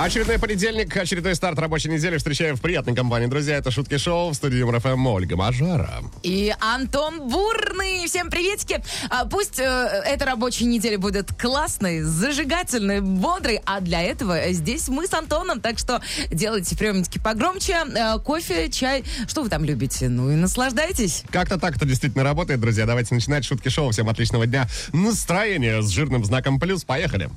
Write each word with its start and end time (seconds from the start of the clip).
Очередной 0.00 0.38
понедельник, 0.38 0.96
очередной 0.96 1.34
старт 1.34 1.58
рабочей 1.58 1.90
недели. 1.90 2.16
Встречаем 2.16 2.56
в 2.56 2.62
приятной 2.62 2.94
компании. 2.94 3.26
Друзья, 3.26 3.56
это 3.56 3.70
Шутки 3.70 3.98
Шоу 3.98 4.30
в 4.30 4.34
студии 4.34 4.56
Юмор 4.56 4.80
ФМ 4.80 5.06
Ольга 5.06 5.36
Мажара. 5.36 6.02
И 6.22 6.54
Антон 6.58 7.28
Бурный. 7.28 8.06
Всем 8.06 8.30
приветики. 8.30 8.82
А, 9.10 9.26
пусть 9.26 9.58
э, 9.58 9.62
эта 9.62 10.24
рабочая 10.24 10.64
неделя 10.64 10.96
будет 10.96 11.34
классной, 11.38 12.00
зажигательной, 12.00 13.02
бодрой. 13.02 13.60
А 13.66 13.80
для 13.80 14.00
этого 14.00 14.40
здесь 14.52 14.88
мы 14.88 15.06
с 15.06 15.12
Антоном. 15.12 15.60
Так 15.60 15.78
что 15.78 16.00
делайте 16.30 16.78
приемники 16.78 17.18
погромче. 17.18 17.84
э, 17.94 18.18
кофе, 18.20 18.70
чай. 18.70 19.04
Что 19.28 19.42
вы 19.42 19.50
там 19.50 19.66
любите? 19.66 20.08
Ну 20.08 20.30
и 20.30 20.34
наслаждайтесь. 20.34 21.24
Как-то 21.30 21.58
так 21.60 21.76
это 21.76 21.84
действительно 21.84 22.24
работает, 22.24 22.58
друзья. 22.58 22.86
Давайте 22.86 23.14
начинать 23.14 23.44
Шутки 23.44 23.68
Шоу. 23.68 23.90
Всем 23.90 24.08
отличного 24.08 24.46
дня. 24.46 24.66
Настроение 24.94 25.82
с 25.82 25.90
жирным 25.90 26.24
знаком 26.24 26.58
плюс. 26.58 26.84
Поехали. 26.84 27.28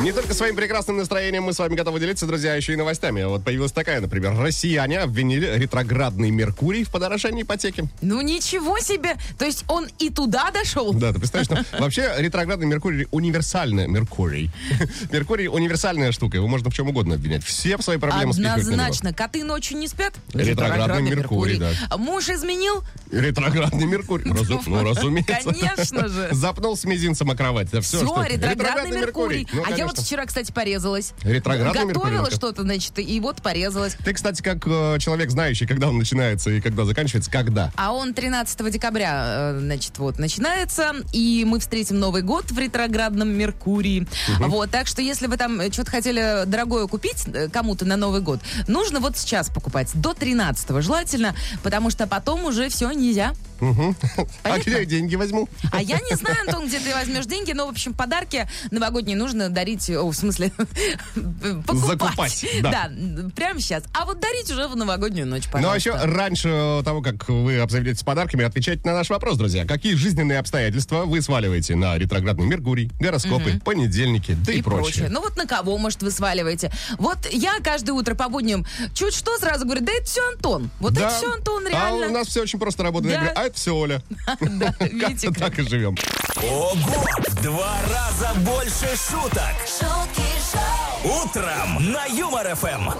Не 0.00 0.12
только 0.12 0.32
своим 0.32 0.54
прекрасным 0.54 0.96
настроением 0.96 1.42
мы 1.42 1.52
с 1.52 1.58
вами 1.58 1.74
готовы 1.74 1.98
делиться, 1.98 2.24
друзья, 2.24 2.54
еще 2.54 2.72
и 2.72 2.76
новостями. 2.76 3.24
Вот 3.24 3.42
появилась 3.42 3.72
такая, 3.72 4.00
например, 4.00 4.38
россияне 4.38 5.00
обвинили 5.00 5.52
ретроградный 5.56 6.30
Меркурий 6.30 6.84
в 6.84 6.90
подорожании 6.90 7.42
ипотеки. 7.42 7.88
Ну 8.00 8.20
ничего 8.20 8.78
себе. 8.78 9.16
То 9.38 9.44
есть 9.44 9.64
он 9.66 9.88
и 9.98 10.10
туда 10.10 10.52
дошел? 10.52 10.92
Да, 10.92 11.12
ты 11.12 11.18
представляешь, 11.18 11.66
ну, 11.72 11.78
вообще 11.80 12.12
ретроградный 12.18 12.66
Меркурий 12.68 13.08
универсальный 13.10 13.88
Меркурий. 13.88 14.52
Меркурий 15.10 15.48
универсальная 15.48 16.12
штука, 16.12 16.36
его 16.36 16.46
можно 16.46 16.70
в 16.70 16.74
чем 16.74 16.88
угодно 16.88 17.16
обвинять. 17.16 17.42
Все 17.42 17.76
свои 17.78 17.98
проблемы. 17.98 18.30
Однозначно. 18.30 19.12
Коты 19.12 19.42
ночью 19.42 19.78
не 19.78 19.88
спят? 19.88 20.14
Ретроградный 20.32 21.02
Меркурий, 21.10 21.58
да. 21.58 21.72
Муж 21.96 22.28
изменил? 22.28 22.84
Ретроградный 23.10 23.86
Меркурий. 23.86 24.30
Разу- 24.30 24.62
ну, 24.64 24.84
разумеется. 24.84 25.52
Конечно 25.52 26.06
же. 26.06 26.28
Запнул 26.30 26.76
с 26.76 26.84
мизинцем 26.84 27.28
о 27.32 27.34
кровать. 27.34 27.68
Да 27.72 27.80
все, 27.80 27.98
Все, 27.98 28.22
ретроградный 28.22 28.92
Меркурий. 28.92 29.48
Ну, 29.52 29.64
а 29.66 29.72
я 29.72 29.87
вот 29.88 30.04
вчера, 30.04 30.24
кстати, 30.26 30.52
порезалась. 30.52 31.12
Ретроградный 31.22 31.92
Готовила 31.92 32.30
что-то, 32.30 32.62
значит, 32.62 32.98
и 32.98 33.20
вот 33.20 33.42
порезалась. 33.42 33.96
Ты, 34.04 34.12
кстати, 34.12 34.42
как 34.42 34.66
э, 34.66 34.98
человек, 34.98 35.30
знающий, 35.30 35.66
когда 35.66 35.88
он 35.88 35.98
начинается 35.98 36.50
и 36.50 36.60
когда 36.60 36.84
заканчивается, 36.84 37.30
когда? 37.30 37.72
А 37.76 37.92
он 37.92 38.14
13 38.14 38.70
декабря, 38.70 39.52
э, 39.54 39.58
значит, 39.60 39.98
вот, 39.98 40.18
начинается, 40.18 40.92
и 41.12 41.44
мы 41.46 41.60
встретим 41.60 41.98
Новый 41.98 42.22
год 42.22 42.50
в 42.50 42.58
ретроградном 42.58 43.28
Меркурии. 43.28 44.06
Вот, 44.38 44.70
так 44.70 44.86
что 44.86 45.02
если 45.02 45.26
вы 45.26 45.36
там 45.36 45.60
э, 45.60 45.70
что-то 45.72 45.90
хотели 45.90 46.44
дорогое 46.46 46.86
купить 46.86 47.24
э, 47.26 47.48
кому-то 47.48 47.84
на 47.84 47.96
Новый 47.96 48.20
год, 48.20 48.40
нужно 48.66 49.00
вот 49.00 49.16
сейчас 49.16 49.48
покупать, 49.48 49.90
до 49.94 50.14
13 50.14 50.82
желательно, 50.82 51.34
потому 51.62 51.90
что 51.90 52.06
потом 52.06 52.44
уже 52.44 52.68
все 52.68 52.90
нельзя. 52.90 53.32
А 53.60 53.94
Понятно? 54.42 54.62
где 54.62 54.70
я 54.78 54.84
деньги 54.84 55.16
возьму? 55.16 55.48
А 55.72 55.82
я 55.82 55.98
не 56.00 56.14
знаю, 56.16 56.36
Антон, 56.46 56.66
где 56.68 56.78
ты 56.78 56.94
возьмешь 56.94 57.26
деньги, 57.26 57.52
но, 57.52 57.66
в 57.66 57.70
общем, 57.70 57.92
подарки 57.92 58.48
новогодние 58.70 59.16
нужно 59.16 59.48
дарить, 59.50 59.88
о, 59.90 60.08
в 60.08 60.14
смысле, 60.14 60.52
покупать. 61.66 61.78
Закупать, 61.78 62.46
да. 62.62 62.90
прямо 63.34 63.60
сейчас. 63.60 63.84
А 63.92 64.04
вот 64.04 64.20
дарить 64.20 64.50
уже 64.50 64.68
в 64.68 64.76
новогоднюю 64.76 65.26
ночь, 65.26 65.44
Ну, 65.52 65.70
а 65.70 65.76
еще 65.76 65.92
пожалуйста. 65.92 66.18
раньше 66.18 66.82
того, 66.84 67.02
как 67.02 67.28
вы 67.28 67.58
обзаведетесь 67.58 68.02
подарками, 68.02 68.44
отвечайте 68.44 68.82
на 68.84 68.94
наш 68.94 69.10
вопрос, 69.10 69.36
друзья. 69.36 69.64
Какие 69.66 69.94
жизненные 69.94 70.38
обстоятельства 70.38 71.04
вы 71.04 71.20
сваливаете 71.22 71.74
на 71.76 71.96
ретроградный 71.98 72.46
Меркурий, 72.46 72.90
гороскопы, 73.00 73.60
понедельники, 73.64 74.36
да 74.46 74.52
и, 74.52 74.58
и 74.58 74.62
прочее. 74.62 75.08
Ну 75.10 75.20
вот 75.20 75.36
на 75.36 75.46
кого, 75.46 75.76
может, 75.78 76.02
вы 76.02 76.10
сваливаете. 76.10 76.70
Вот 76.98 77.18
я 77.30 77.58
каждое 77.62 77.92
утро 77.92 78.14
по 78.14 78.28
будням 78.28 78.66
чуть 78.94 79.14
что 79.14 79.36
сразу 79.38 79.64
говорю, 79.64 79.84
да 79.84 79.92
это 79.92 80.04
все 80.04 80.26
Антон. 80.28 80.70
Вот 80.80 80.92
Да. 80.94 81.06
это 81.08 81.16
все 81.16 81.32
Антон, 81.32 81.66
А 81.66 81.70
реально. 81.70 82.06
у 82.06 82.10
нас 82.10 82.28
все 82.28 82.42
очень 82.42 82.58
просто 82.58 82.82
работает. 82.82 83.12
Я 83.14 83.20
Да. 83.20 83.24
говорю, 83.32 83.40
а 83.40 83.47
это 83.48 83.56
все 83.56 83.74
Оля. 83.74 84.02
Да, 84.40 84.74
видите, 84.80 85.30
так 85.30 85.58
и 85.58 85.62
живем. 85.62 85.96
Ого! 86.36 87.04
В 87.28 87.42
два 87.42 87.76
раза 87.90 88.34
больше 88.40 88.88
шуток. 88.96 89.54
шутки 89.66 90.28
шоу, 90.52 91.22
Утром 91.24 91.92
на 91.92 92.04
Юмор 92.06 92.54
ФМ. 92.54 92.90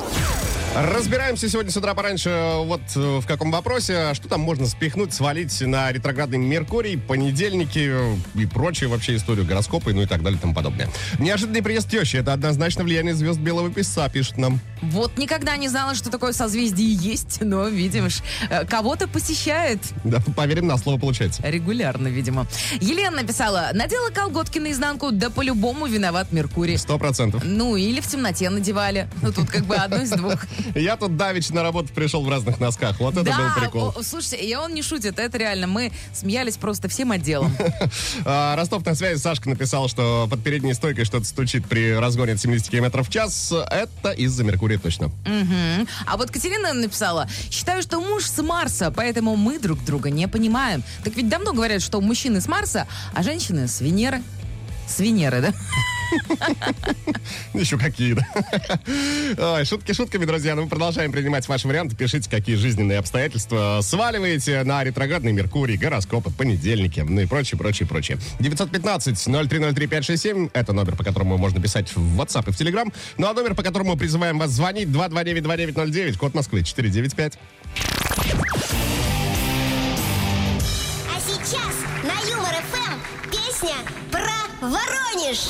Разбираемся 0.76 1.48
сегодня 1.48 1.72
с 1.72 1.76
утра 1.76 1.94
пораньше 1.94 2.30
вот 2.64 2.82
э, 2.94 3.18
в 3.20 3.26
каком 3.26 3.50
вопросе. 3.50 4.14
Что 4.14 4.28
там 4.28 4.40
можно 4.42 4.66
спихнуть, 4.66 5.12
свалить 5.12 5.60
на 5.60 5.90
ретроградный 5.90 6.38
Меркурий, 6.38 6.96
понедельники 6.96 7.88
э, 7.90 8.16
и 8.34 8.46
прочие 8.46 8.88
вообще 8.88 9.16
историю, 9.16 9.44
гороскопы, 9.44 9.92
ну 9.92 10.02
и 10.02 10.06
так 10.06 10.22
далее 10.22 10.38
и 10.38 10.40
тому 10.40 10.54
подобное. 10.54 10.88
Неожиданный 11.18 11.62
приезд 11.62 11.90
тещи. 11.90 12.16
Это 12.16 12.32
однозначно 12.32 12.84
влияние 12.84 13.14
звезд 13.14 13.40
белого 13.40 13.70
песца, 13.70 14.08
пишет 14.08 14.36
нам. 14.36 14.60
Вот 14.80 15.18
никогда 15.18 15.56
не 15.56 15.68
знала, 15.68 15.94
что 15.96 16.10
такое 16.10 16.32
созвездие 16.32 16.92
есть, 16.92 17.38
но, 17.40 17.66
видишь, 17.66 18.20
э, 18.48 18.64
кого-то 18.64 19.08
посещает. 19.08 19.80
Да, 20.04 20.20
поверим 20.36 20.68
на 20.68 20.76
слово 20.76 21.00
получается. 21.00 21.42
Регулярно, 21.44 22.08
видимо. 22.08 22.46
Елена 22.80 23.16
написала, 23.16 23.70
надела 23.72 24.10
колготки 24.10 24.58
наизнанку, 24.58 25.10
да 25.10 25.30
по-любому 25.30 25.86
виноват 25.86 26.30
Меркурий. 26.30 26.76
Сто 26.76 26.98
процентов. 26.98 27.42
Ну, 27.44 27.74
или 27.74 28.00
в 28.00 28.06
темноте 28.06 28.48
надевали. 28.50 29.08
Ну, 29.22 29.32
тут 29.32 29.50
как 29.50 29.64
бы 29.64 29.74
одно 29.74 30.02
из 30.02 30.10
двух. 30.10 30.44
Я 30.74 30.96
тут 30.96 31.16
давеча 31.16 31.54
на 31.54 31.62
работу 31.62 31.92
пришел 31.94 32.22
в 32.24 32.28
разных 32.28 32.60
носках. 32.60 33.00
Вот 33.00 33.16
это 33.16 33.24
был 33.24 33.60
прикол. 33.60 33.94
о, 33.96 34.02
слушайте, 34.02 34.36
и 34.36 34.54
он 34.54 34.74
не 34.74 34.82
шутит, 34.82 35.18
это 35.18 35.38
реально. 35.38 35.66
Мы 35.66 35.92
смеялись 36.12 36.56
просто 36.56 36.88
всем 36.88 37.12
отделом. 37.12 37.54
А, 38.24 38.56
Ростов 38.56 38.84
на 38.84 38.94
связи. 38.94 39.20
Сашка 39.20 39.48
написал, 39.48 39.88
что 39.88 40.26
под 40.28 40.42
передней 40.42 40.74
стойкой 40.74 41.04
что-то 41.04 41.24
стучит 41.24 41.66
при 41.66 41.94
разгоне 41.94 42.32
от 42.32 42.40
70 42.40 42.68
км 42.68 43.02
в 43.02 43.10
час. 43.10 43.52
Это 43.52 44.10
из-за 44.10 44.44
Меркурия 44.44 44.78
точно. 44.78 45.10
А 46.06 46.16
вот 46.16 46.30
Катерина 46.30 46.72
написала, 46.72 47.28
считаю, 47.50 47.82
что 47.82 48.00
муж 48.00 48.24
с 48.24 48.42
Марса, 48.42 48.90
поэтому 48.94 49.36
мы 49.36 49.58
друг 49.58 49.84
друга 49.84 50.10
не 50.10 50.28
понимаем. 50.28 50.82
Так 51.04 51.16
ведь 51.16 51.28
давно 51.28 51.52
говорят, 51.52 51.82
что 51.82 52.00
мужчины 52.00 52.40
с 52.40 52.48
Марса, 52.48 52.86
а 53.14 53.22
женщины 53.22 53.68
с 53.68 53.80
Венеры. 53.80 54.22
С 54.88 55.00
Венеры, 55.00 55.40
да? 55.40 55.52
Еще 57.52 57.76
какие, 57.78 58.14
да? 58.14 58.26
Ой, 59.36 59.64
шутки 59.64 59.92
шутками, 59.92 60.24
друзья. 60.24 60.54
Но 60.54 60.62
мы 60.62 60.68
продолжаем 60.68 61.10
принимать 61.12 61.46
ваши 61.48 61.68
варианты. 61.68 61.94
Пишите, 61.96 62.30
какие 62.30 62.56
жизненные 62.56 62.98
обстоятельства 62.98 63.80
сваливаете 63.82 64.64
на 64.64 64.82
ретроградный 64.84 65.32
Меркурий, 65.32 65.76
гороскопы, 65.76 66.30
понедельники, 66.30 67.00
ну 67.00 67.20
и 67.20 67.26
прочее, 67.26 67.58
прочее, 67.58 67.86
прочее. 67.86 68.16
915-0303-567 68.40 70.50
это 70.54 70.72
номер, 70.72 70.96
по 70.96 71.04
которому 71.04 71.36
можно 71.36 71.60
писать 71.60 71.94
в 71.94 72.18
WhatsApp 72.20 72.48
и 72.48 72.52
в 72.52 72.58
Telegram. 72.58 72.90
Ну 73.18 73.28
а 73.28 73.34
номер, 73.34 73.54
по 73.54 73.62
которому 73.62 73.94
призываем 73.96 74.38
вас 74.38 74.50
звонить, 74.50 74.88
229-2909, 74.88 76.16
код 76.16 76.34
Москвы, 76.34 76.64
495. 76.64 77.38
А 81.06 81.20
сейчас 81.20 81.74
на 82.02 82.18
Юмор 82.30 82.54
ФМ 82.72 82.98
песня 83.30 83.76
про 84.10 84.37
Воронеж. 84.60 85.48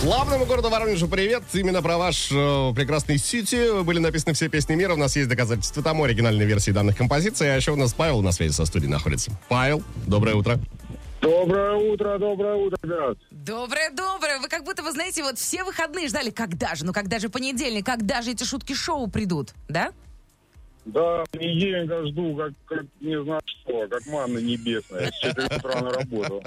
Славному 0.00 0.44
городу 0.44 0.68
Воронежу 0.70 1.08
привет. 1.08 1.42
Именно 1.52 1.82
про 1.82 1.98
ваш 1.98 2.30
э, 2.30 2.72
прекрасный 2.76 3.18
Сити 3.18 3.82
были 3.82 3.98
написаны 3.98 4.34
все 4.34 4.48
песни 4.48 4.74
мира. 4.74 4.92
У 4.94 4.96
нас 4.96 5.16
есть 5.16 5.28
доказательства 5.28 5.82
тому 5.82 6.04
оригинальной 6.04 6.44
версии 6.44 6.70
данных 6.70 6.96
композиций. 6.96 7.52
А 7.52 7.56
еще 7.56 7.72
у 7.72 7.76
нас 7.76 7.94
Павел 7.94 8.20
на 8.20 8.30
связи 8.30 8.52
со 8.52 8.64
студией 8.64 8.92
находится. 8.92 9.32
Павел, 9.48 9.82
доброе 10.06 10.36
утро. 10.36 10.60
Доброе 11.20 11.74
утро, 11.76 12.18
доброе 12.18 12.54
утро, 12.54 12.76
ребят. 12.82 13.18
Доброе-доброе. 13.30 14.40
Вы 14.40 14.48
как 14.48 14.62
будто, 14.62 14.82
вы 14.82 14.92
знаете, 14.92 15.22
вот 15.22 15.38
все 15.38 15.64
выходные 15.64 16.06
ждали, 16.08 16.28
когда 16.28 16.74
же, 16.74 16.84
ну 16.84 16.92
когда 16.92 17.18
же 17.18 17.30
понедельник, 17.30 17.86
когда 17.86 18.20
же 18.20 18.32
эти 18.32 18.44
шутки-шоу 18.44 19.08
придут, 19.08 19.54
да? 19.68 19.92
Да, 20.84 21.24
недельника 21.32 22.06
жду, 22.06 22.36
как, 22.36 22.52
как 22.66 22.86
не 23.00 23.22
знаю 23.22 23.40
что, 23.46 23.88
как 23.88 24.06
манна 24.06 24.38
небесная. 24.38 25.10
С 25.10 25.18
4 25.20 25.46
утра 25.56 25.80
на 25.80 25.90
работу. 25.90 26.42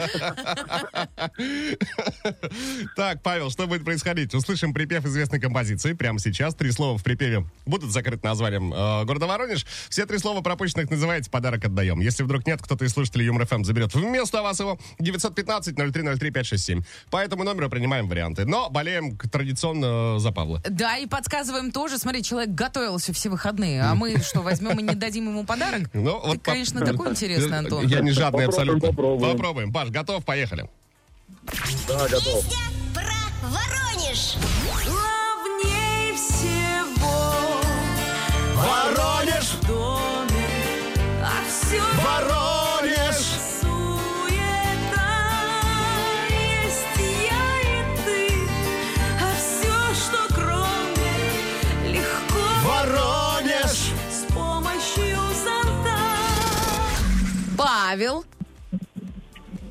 Так, 2.95 3.21
Павел, 3.23 3.49
что 3.49 3.67
будет 3.67 3.83
происходить? 3.83 4.33
Услышим 4.33 4.73
припев 4.73 5.05
известной 5.05 5.39
композиции 5.39 5.93
прямо 5.93 6.19
сейчас. 6.19 6.55
Три 6.55 6.71
слова 6.71 6.97
в 6.97 7.03
припеве 7.03 7.45
будут 7.65 7.91
закрыты 7.91 8.25
названием 8.25 8.73
э, 8.73 9.05
города 9.05 9.27
Воронеж. 9.27 9.65
Все 9.89 10.05
три 10.05 10.17
слова 10.17 10.41
пропущенных 10.41 10.89
называете, 10.89 11.29
подарок 11.29 11.65
отдаем. 11.65 11.99
Если 11.99 12.23
вдруг 12.23 12.45
нет, 12.45 12.61
кто-то 12.61 12.85
из 12.85 12.93
слушателей 12.93 13.25
Юмор 13.25 13.45
ФМ 13.45 13.63
заберет 13.63 13.93
вместо 13.93 14.41
вас 14.41 14.59
его 14.59 14.79
915-0303-567. 14.99 16.83
По 17.09 17.17
этому 17.17 17.43
номеру 17.43 17.69
принимаем 17.69 18.07
варианты. 18.07 18.45
Но 18.45 18.69
болеем 18.69 19.17
традиционно 19.17 20.19
за 20.19 20.31
Павла. 20.31 20.61
Да, 20.69 20.97
и 20.97 21.07
подсказываем 21.07 21.71
тоже. 21.71 21.97
Смотри, 21.97 22.23
человек 22.23 22.51
готовился 22.51 23.13
все 23.13 23.29
выходные, 23.29 23.81
а 23.81 23.95
мы 23.95 24.17
что, 24.27 24.41
возьмем 24.41 24.77
и 24.79 24.83
не 24.83 24.95
дадим 24.95 25.27
ему 25.29 25.43
подарок? 25.45 25.89
Ну, 25.93 26.19
Ты, 26.21 26.27
вот 26.27 26.37
по- 26.43 26.51
конечно, 26.51 26.85
такой 26.85 27.09
интересный, 27.09 27.57
Антон. 27.59 27.85
Я 27.87 28.01
не 28.01 28.11
жадный 28.11 28.45
Попробуем, 28.45 28.49
абсолютно. 28.49 28.87
попробуем. 28.89 29.31
Попробуем. 29.37 29.73
Паш, 29.73 29.89
готов? 29.89 30.23
Поехали. 30.25 30.69
Да, 31.87 32.07
готов. 32.07 32.45
Песня 32.45 32.57
про 32.93 33.49
Воронеж. 33.49 34.35
Главней 34.85 36.15
всего 36.15 37.61
Воронеж! 38.55 39.45
в 39.45 39.67
доме, 39.67 40.47
а 41.23 41.31
все 41.47 41.81
Воронеж! 41.81 42.56
Павел. 57.97 58.25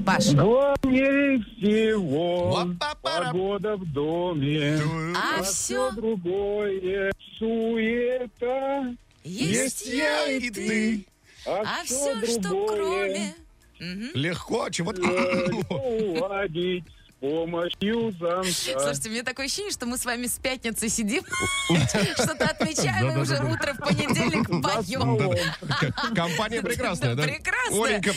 Паш. 0.05 0.33
Главнее 0.35 1.39
всего 1.39 2.69
погода 3.01 3.77
в 3.77 3.93
доме. 3.93 4.81
А 5.15 5.43
Все 5.45 5.53
все 5.53 5.91
другое 5.93 7.13
суета. 7.39 8.97
есть 9.23 9.87
я 9.87 10.27
и 10.27 10.51
ты. 10.51 11.07
А 11.47 11.85
всё 11.85 12.21
все, 12.21 12.41
что 12.41 12.67
кроме... 12.67 13.33
Легко, 13.79 14.71
чего-то... 14.71 15.03
уладить 15.71 16.85
помощью 17.21 18.13
замка. 18.19 18.51
Слушайте, 18.81 19.11
мне 19.11 19.23
такое 19.23 19.47
ощущение, 19.47 19.73
что 19.73 19.87
мы 19.87 19.97
с 19.99 20.05
вами 20.05 20.27
с 20.27 20.39
пятницы 20.39 20.89
сидим, 20.89 21.23
что-то 22.15 22.47
отмечаем, 22.47 23.13
и 23.13 23.21
уже 23.21 23.37
утро 23.43 23.75
в 23.75 23.79
понедельник 23.79 24.49
поем. 24.49 26.15
Компания 26.15 26.63
прекрасная, 26.63 27.15
да? 27.15 27.23
Прекрасно. 27.23 27.85
Оленька, 27.85 28.13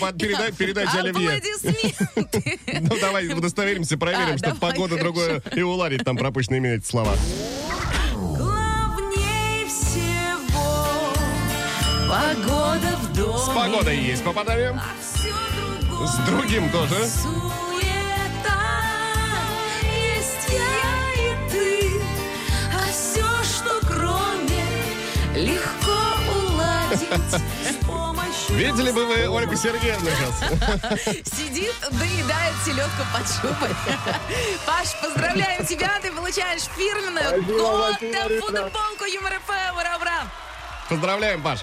передайте 0.58 1.00
Оливье. 1.00 1.30
Аплодисменты. 1.30 2.60
Ну, 2.82 2.98
давай 3.00 3.28
удостоверимся, 3.28 3.98
проверим, 3.98 4.36
А, 4.36 4.38
давай, 4.38 4.58
погода 4.60 4.98
другое 4.98 5.42
и 5.54 5.62
уладить 5.62 6.04
там 6.04 6.18
пропущенные 6.18 6.78
эти 6.78 6.86
слова. 6.86 7.14
Погода 12.08 12.98
в 12.98 13.14
доме. 13.16 13.38
С 13.38 13.50
погодой 13.50 13.98
есть 13.98 14.24
попадаем. 14.24 14.80
А 14.80 16.08
С 16.08 16.18
другим 16.28 16.70
тоже. 16.72 16.96
Видели 28.50 28.92
бы 28.92 29.06
вы 29.06 29.30
Ольгу 29.30 29.56
Сергеевну 29.56 30.10
сейчас? 30.10 31.28
Сидит, 31.38 31.74
доедает 31.92 32.56
селедку 32.66 33.04
под 33.14 33.28
шубой. 33.28 33.70
Паш, 34.66 34.88
поздравляем 35.02 35.66
тебя, 35.66 35.92
ты 36.02 36.12
получаешь 36.12 36.64
фирменную 36.76 37.44
кота 37.46 38.24
футболку 38.42 39.06
Юмор 39.06 39.34
ФМ. 39.46 39.78
Ура-ура! 39.78 40.28
Поздравляем, 40.90 41.42
Паш. 41.42 41.60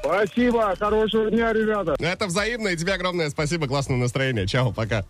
Спасибо, 0.00 0.74
хорошего 0.78 1.30
дня, 1.30 1.52
ребята. 1.52 1.96
Это 1.98 2.26
взаимно, 2.26 2.68
и 2.68 2.76
тебе 2.76 2.94
огромное 2.94 3.28
спасибо, 3.30 3.66
классного 3.66 3.98
настроения. 3.98 4.46
Чао, 4.46 4.72
пока. 4.72 5.04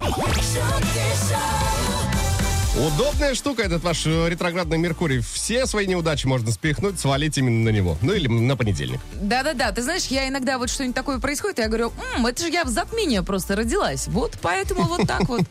Удобная 2.79 3.35
штука 3.35 3.63
этот 3.63 3.83
ваш 3.83 4.05
э, 4.05 4.29
ретроградный 4.29 4.77
Меркурий. 4.77 5.21
Все 5.21 5.65
свои 5.65 5.87
неудачи 5.87 6.27
можно 6.27 6.53
спихнуть, 6.53 7.01
свалить 7.01 7.39
именно 7.39 7.65
на 7.65 7.75
него. 7.75 7.97
Ну 8.03 8.13
или 8.13 8.29
на 8.29 8.55
понедельник. 8.55 9.01
Да-да-да, 9.15 9.73
ты 9.73 9.81
знаешь, 9.83 10.05
я 10.09 10.29
иногда 10.29 10.59
вот 10.59 10.69
что-нибудь 10.69 10.95
такое 10.95 11.19
происходит, 11.19 11.59
и 11.59 11.63
я 11.63 11.69
говорю, 11.69 11.91
«М, 12.17 12.27
это 12.27 12.43
же 12.43 12.51
я 12.51 12.65
в 12.65 12.69
затмении 12.69 13.21
просто 13.21 13.57
родилась. 13.57 14.09
Вот 14.09 14.35
поэтому 14.43 14.83
вот 14.83 15.07
так 15.07 15.27
вот. 15.27 15.41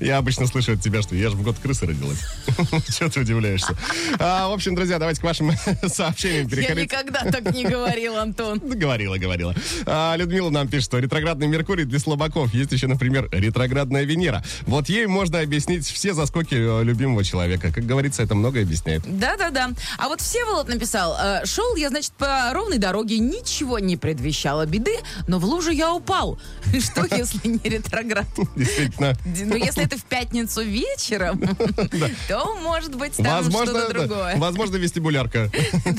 Я 0.00 0.18
обычно 0.18 0.46
слышу 0.46 0.72
от 0.72 0.82
тебя, 0.82 1.00
что 1.02 1.14
я 1.16 1.30
же 1.30 1.36
в 1.36 1.42
год 1.42 1.56
крысы 1.58 1.86
родилась. 1.86 2.18
Чего 2.96 3.08
ты 3.08 3.20
удивляешься? 3.20 3.76
А, 4.18 4.48
В 4.48 4.52
общем, 4.52 4.74
друзья, 4.74 4.98
давайте 4.98 5.20
к 5.20 5.24
вашим 5.24 5.52
сообщениям 5.86 6.46
Я 6.48 6.56
переходить. 6.56 6.84
никогда 6.92 7.20
так 7.30 7.54
не 7.54 7.64
говорил, 7.64 8.16
Антон. 8.16 8.58
Говорила, 8.58 9.16
говорила. 9.16 9.54
А, 9.86 10.14
Людмила 10.16 10.50
нам 10.50 10.68
пишет, 10.68 10.84
что 10.86 10.98
ретроградный 10.98 11.46
Меркурий 11.46 11.84
для 11.84 11.98
слабаков. 11.98 12.52
Есть 12.54 12.72
еще, 12.72 12.86
например, 12.86 13.28
ретроградная 13.32 14.04
Венера. 14.04 14.42
Вот 14.62 14.88
ей 14.88 15.06
можно 15.06 15.40
объяснить 15.40 15.86
все 15.86 16.12
заскоки 16.22 16.54
э, 16.54 16.84
любимого 16.84 17.24
человека. 17.24 17.72
Как 17.72 17.84
говорится, 17.84 18.22
это 18.22 18.34
многое 18.36 18.62
объясняет. 18.62 19.02
Да-да-да. 19.06 19.70
А 19.98 20.08
вот 20.08 20.20
Всеволод 20.20 20.68
написал, 20.68 21.16
э, 21.20 21.44
шел 21.44 21.74
я, 21.76 21.88
значит, 21.88 22.12
по 22.12 22.50
ровной 22.52 22.78
дороге, 22.78 23.18
ничего 23.18 23.80
не 23.80 23.96
предвещало 23.96 24.64
беды, 24.66 24.96
но 25.26 25.38
в 25.40 25.44
лужу 25.44 25.70
я 25.72 25.92
упал. 25.92 26.38
Что, 26.80 27.04
если 27.16 27.48
не 27.48 27.68
ретроград? 27.68 28.26
Действительно. 28.56 29.14
Ну, 29.24 29.56
если 29.56 29.84
это 29.84 29.98
в 29.98 30.04
пятницу 30.04 30.62
вечером, 30.62 31.40
то, 32.28 32.56
может 32.62 32.94
быть, 32.94 33.16
там 33.16 33.42
Возможно, 33.42 33.80
что-то 33.80 33.92
другое. 33.92 34.36
возможно, 34.36 34.76
вестибулярка. 34.76 35.50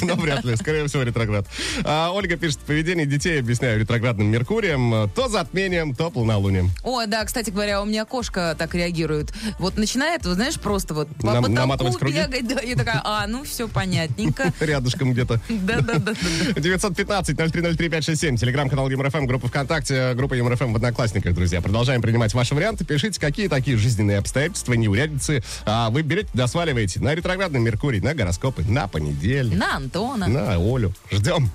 Но 0.02 0.16
вряд 0.16 0.46
ли. 0.46 0.56
Скорее 0.56 0.88
всего, 0.88 1.04
ретроград. 1.04 1.48
А, 1.84 2.12
Ольга 2.12 2.38
пишет, 2.38 2.60
поведение 2.60 3.06
детей 3.06 3.40
объясняю 3.40 3.80
ретроградным 3.80 4.28
Меркурием. 4.28 5.10
То 5.12 5.28
затмением, 5.28 5.96
то 5.96 6.10
полнолунием. 6.10 6.72
О, 6.84 7.06
да, 7.06 7.26
кстати 7.26 7.50
говоря, 7.50 7.82
у 7.82 7.86
меня 7.86 8.06
кошка 8.06 8.56
так 8.58 8.74
реагирует. 8.74 9.34
Вот 9.60 9.78
начинает, 10.14 10.26
вот 10.26 10.34
знаешь, 10.36 10.60
просто 10.60 10.94
вот 10.94 11.08
по 11.18 11.26
Нам- 11.28 11.36
потолку 11.38 11.54
наматывать 11.54 11.96
круги? 11.98 12.14
бегать, 12.18 12.48
да, 12.48 12.60
и 12.60 12.76
такая, 12.76 13.02
а, 13.04 13.26
ну 13.28 13.44
все 13.44 13.68
понятненько. 13.68 14.54
Рядышком 14.60 15.12
где-то. 15.14 15.40
Да-да-да. 15.50 16.12
915-0303-567, 16.56 18.38
телеграм-канал 18.38 18.90
ЮморФМ, 18.90 19.26
группа 19.26 19.48
ВКонтакте, 19.48 20.14
группа 20.16 20.34
ЮморФМ 20.36 20.74
в 20.74 20.76
Одноклассниках, 20.76 21.34
друзья. 21.34 21.62
Продолжаем 21.62 22.02
принимать 22.02 22.34
ваши 22.34 22.56
варианты. 22.56 22.86
Пишите, 22.86 23.20
какие 23.20 23.48
такие 23.48 23.78
жизненные 23.78 24.18
обстоятельства, 24.20 24.74
неурядицы 24.74 25.44
а, 25.66 25.90
вы 25.90 26.02
берете, 26.04 26.30
да 26.34 26.48
сваливаете 26.48 27.00
на 27.00 27.16
ретроградный 27.16 27.60
Меркурий, 27.60 28.00
на 28.02 28.14
гороскопы, 28.14 28.64
на 28.64 28.88
понедельник, 28.88 29.58
На 29.58 29.78
Антона. 29.78 30.28
на 30.28 30.54
Олю. 30.56 30.94
Ждем. 31.12 31.50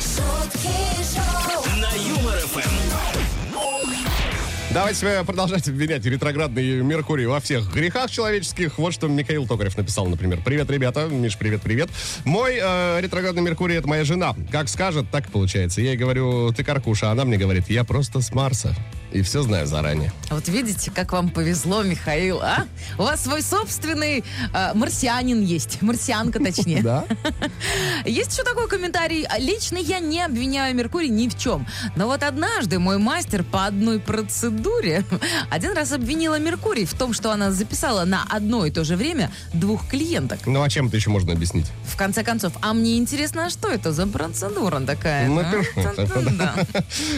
шутки 0.00 0.68
шоу, 1.14 1.23
Давайте 4.74 5.22
продолжать 5.22 5.68
обвинять 5.68 6.04
ретроградный 6.04 6.82
Меркурий 6.82 7.26
во 7.26 7.38
всех 7.38 7.72
грехах 7.72 8.10
человеческих. 8.10 8.76
Вот 8.76 8.92
что 8.92 9.06
Михаил 9.06 9.46
Токарев 9.46 9.76
написал, 9.76 10.06
например. 10.06 10.40
Привет, 10.44 10.68
ребята. 10.68 11.06
Миш, 11.06 11.38
привет, 11.38 11.62
привет. 11.62 11.90
Мой 12.24 12.58
э, 12.60 13.00
ретроградный 13.00 13.40
Меркурий— 13.40 13.76
это 13.76 13.86
моя 13.86 14.02
жена. 14.02 14.34
Как 14.50 14.68
скажет, 14.68 15.06
так 15.12 15.28
и 15.28 15.30
получается. 15.30 15.80
Я 15.80 15.90
ей 15.90 15.96
говорю, 15.96 16.52
ты 16.52 16.64
каркуша, 16.64 17.12
она 17.12 17.24
мне 17.24 17.36
говорит, 17.36 17.70
я 17.70 17.84
просто 17.84 18.20
с 18.20 18.34
Марса. 18.34 18.74
И 19.14 19.22
все 19.22 19.42
знаю 19.42 19.64
заранее. 19.68 20.12
Вот 20.30 20.48
видите, 20.48 20.90
как 20.90 21.12
вам 21.12 21.30
повезло, 21.30 21.84
Михаил, 21.84 22.40
а? 22.42 22.66
У 22.98 23.04
вас 23.04 23.22
свой 23.22 23.42
собственный 23.42 24.24
э, 24.52 24.74
марсианин 24.74 25.40
есть. 25.40 25.80
Марсианка, 25.82 26.40
точнее. 26.40 26.74
Да? 26.84 27.04
Есть 28.04 28.32
еще 28.32 28.42
такой 28.42 28.68
комментарий. 28.68 29.26
Лично 29.38 29.78
я 29.78 30.00
не 30.00 30.20
обвиняю 30.20 30.74
Меркурий 30.74 31.08
ни 31.08 31.28
в 31.28 31.38
чем. 31.38 31.66
Но 31.96 32.06
вот 32.06 32.22
однажды 32.22 32.78
мой 32.78 32.98
мастер 32.98 33.42
по 33.44 33.64
одной 33.64 34.00
процедуре 34.00 35.04
один 35.50 35.72
раз 35.72 35.92
обвинила 35.92 36.38
Меркурий 36.38 36.84
в 36.84 36.92
том, 36.94 37.14
что 37.14 37.30
она 37.30 37.52
записала 37.52 38.04
на 38.04 38.24
одно 38.28 38.66
и 38.66 38.70
то 38.70 38.84
же 38.84 38.96
время 38.96 39.30
двух 39.52 39.88
клиенток. 39.88 40.40
Ну, 40.46 40.62
а 40.62 40.68
чем 40.68 40.88
это 40.88 40.96
еще 40.96 41.10
можно 41.10 41.32
объяснить? 41.32 41.66
В 41.84 41.96
конце 41.96 42.24
концов, 42.24 42.52
а 42.60 42.74
мне 42.74 42.98
интересно, 42.98 43.46
а 43.46 43.50
что 43.50 43.70
это 43.70 43.92
за 43.92 44.06
процедура 44.06 44.80
такая? 44.80 45.30
А? 45.30 45.64
Да. 46.32 46.54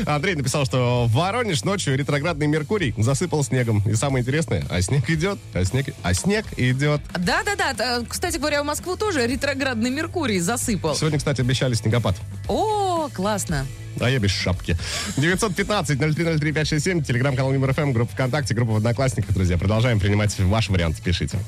Андрей 0.07 0.35
написал, 0.35 0.67
что 0.67 1.07
Воронеж 1.09 1.65
ночью 1.65 1.86
ретроградный 1.95 2.47
Меркурий 2.47 2.95
засыпал 2.97 3.45
снегом. 3.45 3.83
И 3.87 3.95
самое 3.95 4.23
интересное, 4.23 4.65
а 4.71 4.81
снег 4.83 5.09
идет, 5.11 5.39
а 5.53 5.65
снег, 5.65 5.95
а 6.03 6.15
снег 6.15 6.47
идет. 6.57 7.01
Да-да-да. 7.17 7.75
Э, 8.01 8.05
Кстати 8.09 8.39
говоря, 8.39 8.63
в 8.63 8.67
Москву 8.67 8.97
тоже 8.97 9.27
ретроградный 9.27 9.91
Меркурий 9.91 10.41
засыпал. 10.41 10.97
Сегодня, 10.97 11.19
кстати, 11.19 11.41
обещали 11.43 11.75
снегопад. 11.75 12.17
О, 12.49 13.09
классно. 13.13 13.67
А 14.01 14.11
я 14.11 14.19
без 14.19 14.31
шапки. 14.31 14.77
915-0303-567, 15.17 17.05
телеграм-канал 17.05 17.53
Юмор 17.53 17.73
ФМ, 17.73 17.93
группа 17.93 18.13
ВКонтакте, 18.13 18.55
группа 18.55 18.73
в 18.73 18.77
Одноклассниках, 18.77 19.33
друзья. 19.35 19.57
Продолжаем 19.57 20.01
принимать 20.01 20.39
ваши 20.39 20.73
варианты, 20.73 21.03
пишите. 21.03 21.39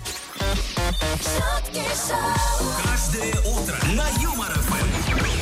Каждое 2.82 3.32
утро 3.42 3.76
на 3.94 4.08
Юмор. 4.22 4.37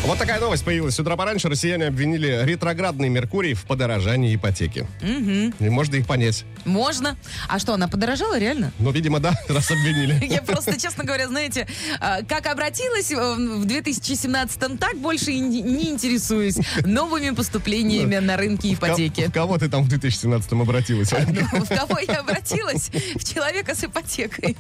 Вот 0.07 0.19
такая 0.19 0.39
новость 0.39 0.65
появилась. 0.65 0.95
С 0.95 1.01
утра 1.01 1.17
пораньше 1.17 1.49
россияне 1.49 1.87
обвинили 1.87 2.45
ретроградный 2.45 3.09
Меркурий 3.09 3.55
в 3.55 3.65
подорожании 3.65 4.37
ипотеки. 4.37 4.87
И 5.03 5.69
можно 5.69 5.97
их 5.97 6.07
понять. 6.07 6.45
Можно. 6.65 7.17
А 7.49 7.59
что, 7.59 7.75
она 7.75 7.89
подорожала 7.89 8.39
реально? 8.39 8.73
Ну, 8.79 8.93
видимо, 8.93 9.19
да, 9.19 9.35
раз 9.49 9.69
обвинили. 9.69 10.25
Я 10.33 10.43
просто, 10.43 10.81
честно 10.81 11.03
говоря, 11.03 11.27
знаете, 11.27 11.67
а, 11.99 12.23
как 12.23 12.47
обратилась 12.47 13.11
э, 13.11 13.17
в 13.17 13.67
2017-м, 13.67 14.79
так 14.79 14.97
больше 14.99 15.37
не 15.37 15.91
интересуюсь 15.91 16.59
новыми 16.85 17.31
поступлениями 17.31 18.17
на 18.17 18.37
рынке 18.37 18.69
В 18.69 18.79
ипотеки. 18.79 19.29
кого 19.33 19.59
ты 19.59 19.69
там 19.69 19.83
в 19.83 19.93
2017-м 19.93 20.63
обратилась? 20.63 21.13
Ольга? 21.13 21.49
В 21.53 21.69
кого 21.69 21.99
я 21.99 22.21
обратилась? 22.21 22.91
В 23.17 23.25
человека 23.25 23.75
с 23.75 23.83
ипотекой. 23.83 24.57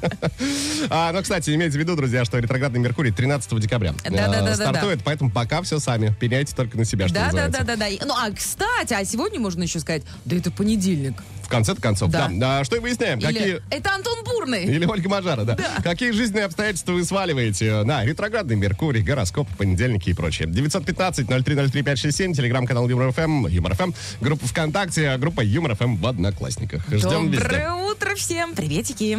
А, 0.90 1.12
ну, 1.12 1.22
кстати, 1.22 1.54
имейте 1.54 1.76
в 1.78 1.80
виду, 1.80 1.94
друзья, 1.94 2.24
что 2.24 2.36
ретроградный 2.38 2.80
Меркурий 2.80 3.12
13 3.12 3.60
декабря 3.60 3.94
э, 4.02 4.54
стартует, 4.54 5.02
поэтому 5.04 5.35
пока 5.36 5.60
все 5.60 5.78
сами. 5.80 6.14
Пеняйте 6.18 6.56
только 6.56 6.78
на 6.78 6.86
себя, 6.86 7.08
что 7.08 7.14
Да, 7.14 7.20
да, 7.20 7.26
называется. 7.26 7.64
да, 7.64 7.76
да, 7.76 7.90
да. 7.90 8.06
Ну, 8.06 8.14
а 8.14 8.30
кстати, 8.34 8.94
а 8.94 9.04
сегодня 9.04 9.38
можно 9.38 9.64
еще 9.64 9.80
сказать, 9.80 10.02
да 10.24 10.34
это 10.34 10.50
понедельник. 10.50 11.12
В 11.46 11.48
конце 11.48 11.76
концов, 11.76 12.10
да. 12.10 12.28
Да. 12.28 12.58
А 12.58 12.64
что 12.64 12.74
и 12.76 12.80
выясняем, 12.80 13.20
какие... 13.20 13.42
Или 13.42 13.62
это 13.70 13.94
Антон 13.94 14.24
Бурный. 14.24 14.64
Или 14.64 14.84
Ольга 14.84 15.08
Мажара, 15.08 15.44
да. 15.44 15.56
Какие 15.82 16.10
жизненные 16.10 16.46
обстоятельства 16.46 16.90
вы 16.92 17.04
сваливаете 17.04 17.84
на 17.84 18.04
ретроградный 18.04 18.56
Меркурий, 18.56 19.00
гороскоп, 19.00 19.48
понедельники 19.56 20.10
и 20.10 20.12
прочее. 20.12 20.48
915-0303-567, 20.48 22.34
телеграм-канал 22.34 22.88
Юмор 22.88 23.12
ФМ, 23.12 23.46
Юмор 23.46 23.76
ФМ, 23.76 23.92
группа 24.20 24.44
ВКонтакте, 24.48 25.16
группа 25.18 25.40
Юмор 25.40 25.76
ФМ 25.76 25.94
в 25.96 26.06
Одноклассниках. 26.06 26.82
Ждем 26.88 27.30
везде. 27.30 27.44
Доброе 27.44 27.72
утро 27.74 28.14
всем. 28.16 28.54
Приветики. 28.54 29.16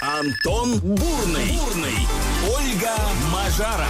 Антон 0.00 0.78
Бурный. 0.80 1.58
Бурный. 1.58 2.06
Ольга 2.56 2.96
Мажара. 3.30 3.86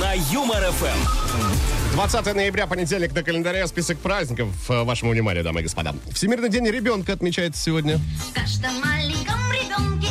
На 0.00 0.14
Юмор 0.14 0.72
ФМ. 0.72 1.75
20 1.92 2.34
ноября, 2.34 2.66
понедельник 2.66 3.14
на 3.14 3.22
календаре, 3.22 3.66
список 3.66 3.98
праздников. 3.98 4.48
э, 4.68 4.82
Вашему 4.82 5.12
вниманию, 5.12 5.42
дамы 5.42 5.60
и 5.60 5.62
господа. 5.62 5.94
Всемирный 6.12 6.50
день 6.50 6.66
ребенка 6.68 7.12
отмечается 7.14 7.62
сегодня. 7.62 7.98
В 7.98 8.34
каждом 8.34 8.80
маленьком 8.80 9.38
ребенке 9.52 10.08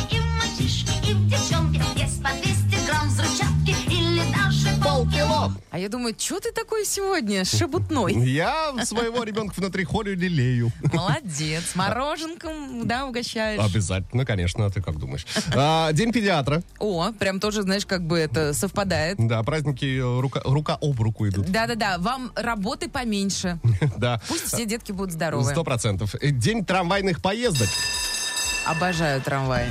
А 5.76 5.78
я 5.78 5.90
думаю, 5.90 6.14
что 6.18 6.40
ты 6.40 6.52
такой 6.52 6.86
сегодня 6.86 7.44
шебутной? 7.44 8.14
Я 8.32 8.72
своего 8.86 9.22
ребенка 9.24 9.52
внутри 9.58 9.84
холю 9.84 10.16
лелею. 10.16 10.72
Молодец. 10.90 11.74
Мороженком, 11.74 12.88
да, 12.88 13.04
угощаешь. 13.04 13.60
Обязательно, 13.62 14.24
конечно, 14.24 14.64
а 14.64 14.70
ты 14.70 14.80
как 14.80 14.96
думаешь? 14.98 15.26
А, 15.54 15.92
День 15.92 16.12
педиатра. 16.14 16.62
О, 16.78 17.12
прям 17.12 17.40
тоже, 17.40 17.60
знаешь, 17.60 17.84
как 17.84 18.06
бы 18.06 18.18
это 18.18 18.54
совпадает. 18.54 19.18
Да, 19.18 19.42
праздники 19.42 19.98
э, 19.98 20.20
рука, 20.20 20.40
рука 20.46 20.78
об 20.80 20.98
руку 20.98 21.28
идут. 21.28 21.44
Да-да-да, 21.50 21.98
вам 21.98 22.32
работы 22.36 22.88
поменьше. 22.88 23.58
Да. 23.98 24.22
Пусть 24.28 24.46
все 24.46 24.64
детки 24.64 24.92
будут 24.92 25.12
здоровы. 25.12 25.50
Сто 25.50 25.62
процентов. 25.62 26.14
День 26.22 26.64
трамвайных 26.64 27.20
поездок. 27.20 27.68
Обожаю 28.64 29.20
трамвай. 29.20 29.70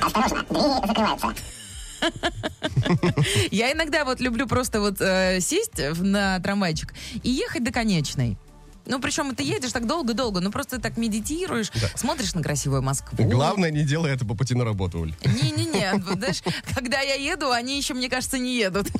Я 3.51 3.71
иногда 3.71 4.05
вот 4.05 4.19
люблю 4.19 4.47
просто 4.47 4.79
вот 4.79 4.99
э, 4.99 5.39
сесть 5.41 5.79
на 5.99 6.39
трамвайчик 6.39 6.93
и 7.23 7.29
ехать 7.29 7.63
до 7.63 7.71
конечной. 7.71 8.37
Ну, 8.85 8.99
причем 8.99 9.33
ты 9.35 9.43
едешь 9.43 9.71
так 9.71 9.87
долго-долго, 9.87 10.41
ну 10.41 10.51
просто 10.51 10.79
так 10.79 10.97
медитируешь, 10.97 11.71
смотришь 11.95 12.33
на 12.35 12.43
красивую 12.43 12.81
Москву. 12.81 13.17
Главное, 13.29 13.71
не 13.71 13.83
делай 13.83 14.11
это 14.11 14.25
по 14.25 14.35
пути 14.35 14.53
на 14.55 14.63
работу, 14.63 14.99
Уль. 14.99 15.13
Не-не-не, 15.25 16.01
знаешь, 16.15 16.41
когда 16.73 17.01
я 17.01 17.15
еду, 17.15 17.51
они 17.51 17.77
еще, 17.77 17.93
мне 17.93 18.09
кажется, 18.09 18.37
не 18.37 18.55
едут. 18.57 18.87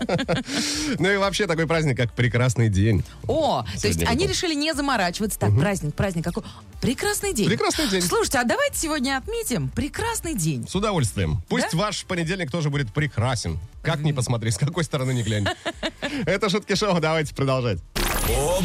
Ну 0.98 1.12
и 1.12 1.18
вообще 1.18 1.46
такой 1.48 1.68
праздник, 1.68 1.98
как 1.98 2.14
прекрасный 2.14 2.70
день. 2.70 3.04
О, 3.28 3.64
то 3.82 3.88
есть 3.88 4.04
они 4.04 4.28
решили 4.28 4.54
не 4.54 4.74
заморачиваться. 4.74 5.40
Так, 5.40 5.58
праздник, 5.58 5.94
праздник 5.94 6.24
какой? 6.24 6.44
Прекрасный 6.82 7.34
день. 7.34 7.48
Прекрасный 7.48 7.88
день. 7.90 8.02
Слушайте, 8.02 8.40
а 8.40 8.44
давайте 8.44 8.78
сегодня 8.78 9.18
отметим 9.18 9.70
прекрасный 9.70 10.34
день. 10.36 10.68
С 10.68 10.76
удовольствием. 10.76 11.42
Пусть 11.50 11.72
Да? 11.72 11.78
ваш 11.78 12.06
понедельник 12.06 12.52
тоже 12.52 12.70
будет 12.70 12.94
прекрасен. 12.94 13.60
Как 13.82 14.00
ни 14.00 14.12
посмотри, 14.12 14.52
с 14.52 14.58
какой 14.58 14.84
стороны 14.84 15.12
ни 15.12 15.22
глянь. 15.24 15.46
Это 16.26 16.50
шутки 16.50 16.76
шоу, 16.76 17.00
давайте 17.00 17.36
продолжать. 17.36 17.80
Ого! 18.28 18.62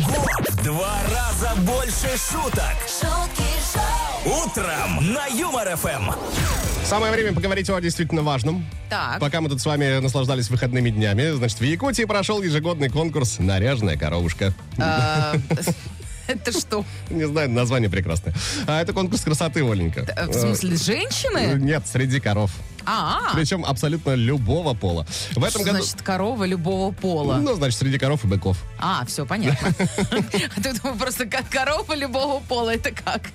В 0.49 0.65
два 0.65 0.99
раза 1.13 1.55
больше 1.63 2.09
шуток. 2.17 2.75
шутки 2.89 3.49
шоу, 3.73 4.45
Утром 4.47 5.13
на 5.13 5.27
Юмор 5.27 5.77
ФМ. 5.77 6.11
Самое 6.85 7.13
время 7.13 7.35
поговорить 7.35 7.69
о 7.71 7.79
действительно 7.81 8.23
важном. 8.23 8.67
Так. 8.89 9.21
Пока 9.21 9.41
мы 9.41 9.49
тут 9.49 9.61
с 9.61 9.67
вами 9.67 9.99
наслаждались 10.01 10.49
выходными 10.51 10.91
днями, 10.91 11.31
значит, 11.37 11.61
в 11.61 11.65
Якутии 11.65 12.05
прошел 12.05 12.43
ежегодный 12.43 12.89
конкурс 12.89 13.39
«Наряженная 13.39 13.97
коровушка». 13.97 14.53
А, 14.79 15.35
Это 16.27 16.53
что? 16.53 16.85
Не 17.11 17.27
знаю, 17.27 17.51
название 17.51 17.91
прекрасное. 17.91 18.35
А 18.67 18.81
это 18.81 18.93
конкурс 18.93 19.23
красоты, 19.23 19.63
Оленька. 19.69 20.07
Э, 20.17 20.27
В 20.27 20.33
смысле, 20.33 20.75
Э, 20.75 20.77
женщины? 20.79 21.53
Нет, 21.61 21.83
среди 21.91 22.21
коров. 22.21 22.51
А, 22.87 23.33
Причем 23.35 23.65
абсолютно 23.65 24.15
любого 24.15 24.75
пола. 24.75 25.07
В 25.33 25.39
этом 25.39 25.63
что 25.63 25.65
году... 25.65 25.85
значит 25.85 26.03
корова 26.03 26.45
любого 26.45 26.93
пола? 26.93 27.37
Ну, 27.37 27.55
значит, 27.55 27.79
среди 27.79 27.99
коров 27.99 28.25
и 28.25 28.27
быков. 28.27 28.59
А, 28.79 29.05
все, 29.07 29.27
понятно. 29.27 29.73
А 30.57 30.61
ты 30.61 30.73
думал, 30.81 30.97
просто 30.97 31.27
как 31.27 31.49
корова 31.49 31.95
любого 31.95 32.41
пола, 32.41 32.75
это 32.75 32.91
как? 32.91 33.31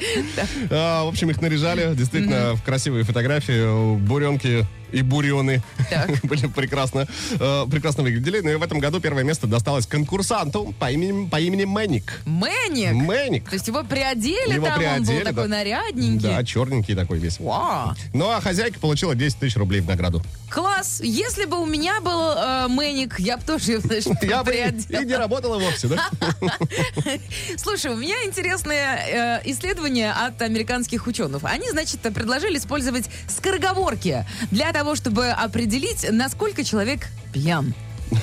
А, 0.69 1.03
в 1.05 1.07
общем, 1.09 1.29
их 1.29 1.41
наряжали 1.41 1.95
действительно 1.95 2.55
в 2.55 2.63
красивые 2.63 3.03
фотографии. 3.03 3.95
Буренки 3.97 4.65
и 4.91 5.01
бурионы 5.01 5.61
Так. 5.89 6.09
были 6.23 6.47
прекрасно, 6.47 7.07
э, 7.31 7.65
прекрасно 7.69 8.03
выглядели. 8.03 8.39
Но 8.39 8.51
и 8.51 8.55
в 8.55 8.63
этом 8.63 8.79
году 8.79 8.99
первое 8.99 9.23
место 9.23 9.47
досталось 9.47 9.85
конкурсанту 9.85 10.73
по 10.79 10.91
имени, 10.91 11.27
по 11.27 11.39
имени 11.39 11.65
Мэник. 11.65 12.21
Мэник? 12.25 12.93
Мэник. 12.93 13.49
То 13.49 13.55
есть 13.55 13.67
его 13.67 13.83
приодели 13.83 14.53
Его 14.53 14.65
там, 14.65 14.77
приодели, 14.77 15.17
он 15.17 15.23
был 15.23 15.25
такой 15.25 15.43
да. 15.43 15.57
нарядненький? 15.57 16.27
Да, 16.27 16.43
черненький 16.43 16.95
такой 16.95 17.19
весь. 17.19 17.39
Вау. 17.39 17.93
Ну, 18.13 18.29
а 18.29 18.39
хозяйка 18.41 18.79
получила 18.79 19.15
10 19.15 19.34
тысяч 19.39 19.55
рублей 19.55 19.81
в 19.81 19.87
награду. 19.87 20.21
Класс! 20.49 21.01
Если 21.03 21.45
бы 21.45 21.59
у 21.59 21.65
меня 21.65 22.01
был 22.01 22.31
э, 22.31 22.67
мэник, 22.67 23.15
я 23.19 23.37
бы 23.37 23.43
тоже 23.43 23.79
знаешь, 23.79 24.05
Я 24.21 24.43
бы 24.43 24.53
и, 24.53 25.05
не 25.05 25.15
работала 25.15 25.59
вовсе, 25.59 25.87
да? 25.87 26.09
Слушай, 27.57 27.91
у 27.91 27.95
меня 27.95 28.15
интересное 28.25 29.41
э, 29.43 29.51
исследование 29.51 30.11
от 30.11 30.41
американских 30.41 31.07
ученых. 31.07 31.43
Они, 31.43 31.69
значит, 31.69 31.99
предложили 32.01 32.57
использовать 32.57 33.09
скороговорки 33.27 34.25
для 34.51 34.71
того, 34.71 34.95
чтобы 34.95 35.29
определить, 35.29 36.05
насколько 36.09 36.63
человек 36.63 37.07
пьян. 37.33 37.73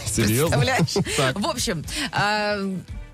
Серьезно? 0.07 0.59
Представляешь? 0.59 1.35
В 1.35 1.47
общем, 1.47 1.85
а, 2.13 2.59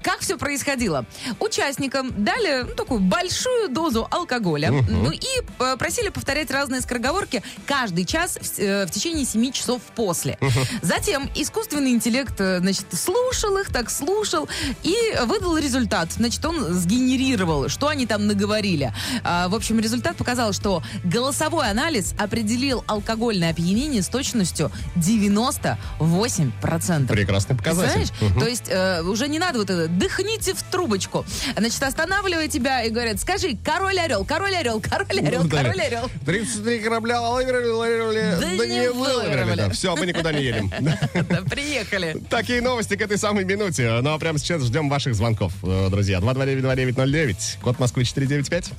как 0.02 0.20
все 0.20 0.38
происходило? 0.38 1.04
Участникам 1.40 2.24
дали 2.24 2.62
ну, 2.62 2.74
такую 2.74 3.00
большую 3.00 3.68
дозу 3.68 4.06
алкоголя, 4.10 4.70
ну 4.88 5.10
и 5.10 5.26
э, 5.58 5.76
просили 5.76 6.08
повторять 6.08 6.50
разные 6.50 6.80
скороговорки 6.80 7.42
каждый 7.66 8.04
час 8.04 8.38
в, 8.40 8.58
э, 8.58 8.86
в 8.86 8.90
течение 8.90 9.24
7 9.24 9.52
часов 9.52 9.82
после. 9.94 10.38
Затем 10.82 11.28
искусственный 11.34 11.90
интеллект, 11.92 12.34
э, 12.40 12.58
значит, 12.60 12.86
слушал 12.92 13.56
их, 13.58 13.70
так 13.72 13.90
слушал 13.90 14.48
и 14.82 14.94
выдал 15.26 15.56
результат. 15.58 16.12
Значит, 16.12 16.44
он 16.44 16.72
сгенерировал, 16.74 17.68
что 17.68 17.88
они 17.88 18.06
там 18.06 18.26
наговорили. 18.26 18.92
А, 19.24 19.48
в 19.48 19.54
общем, 19.54 19.78
результат 19.80 20.16
показал, 20.16 20.52
что 20.52 20.82
голосовой 21.04 21.70
анализ 21.70 22.14
определил 22.18 22.84
алкогольное 22.86 23.50
опьянение 23.50 24.02
с 24.02 24.08
точностью 24.08 24.70
98%. 24.96 27.06
Прекрасный 27.08 27.56
показатель. 27.56 27.92
Знаешь, 27.92 28.08
Мгм. 28.20 28.40
то 28.40 28.46
есть 28.46 28.64
э, 28.68 29.02
уже 29.02 29.28
не 29.28 29.38
надо 29.38 29.58
вот 29.58 29.70
это, 29.70 29.87
дыхните 29.88 30.54
в 30.54 30.62
трубочку. 30.64 31.24
Значит, 31.56 31.82
останавливая 31.82 32.48
тебя 32.48 32.82
и 32.82 32.90
говорят, 32.90 33.18
скажи, 33.20 33.56
король 33.64 33.98
орел, 33.98 34.24
король 34.24 34.54
орел, 34.54 34.80
король 34.80 35.20
орел, 35.20 35.42
Ну, 35.44 35.48
да. 35.48 35.62
король 35.62 35.80
орел. 35.80 36.10
33 36.26 36.78
корабля 36.80 37.20
ловили, 37.20 37.66
ловили, 37.70 38.30
Да 38.40 38.56
да 38.56 38.66
не 38.66 38.90
выловили. 38.90 39.54
да. 39.56 39.70
Все, 39.70 39.94
мы 39.96 40.06
никуда 40.06 40.32
не 40.32 40.42
едем. 40.42 40.70
Да, 41.28 41.42
приехали. 41.48 42.16
Такие 42.30 42.60
новости 42.62 42.96
к 42.96 43.00
этой 43.00 43.18
самой 43.18 43.44
минуте. 43.44 44.00
Ну 44.02 44.12
а 44.14 44.18
прямо 44.18 44.38
сейчас 44.38 44.62
ждем 44.62 44.88
ваших 44.88 45.14
звонков, 45.14 45.52
э, 45.62 45.88
друзья. 45.90 46.18
229-2909, 46.20 47.58
код 47.62 47.78
Москвы 47.78 48.04
495. 48.04 48.70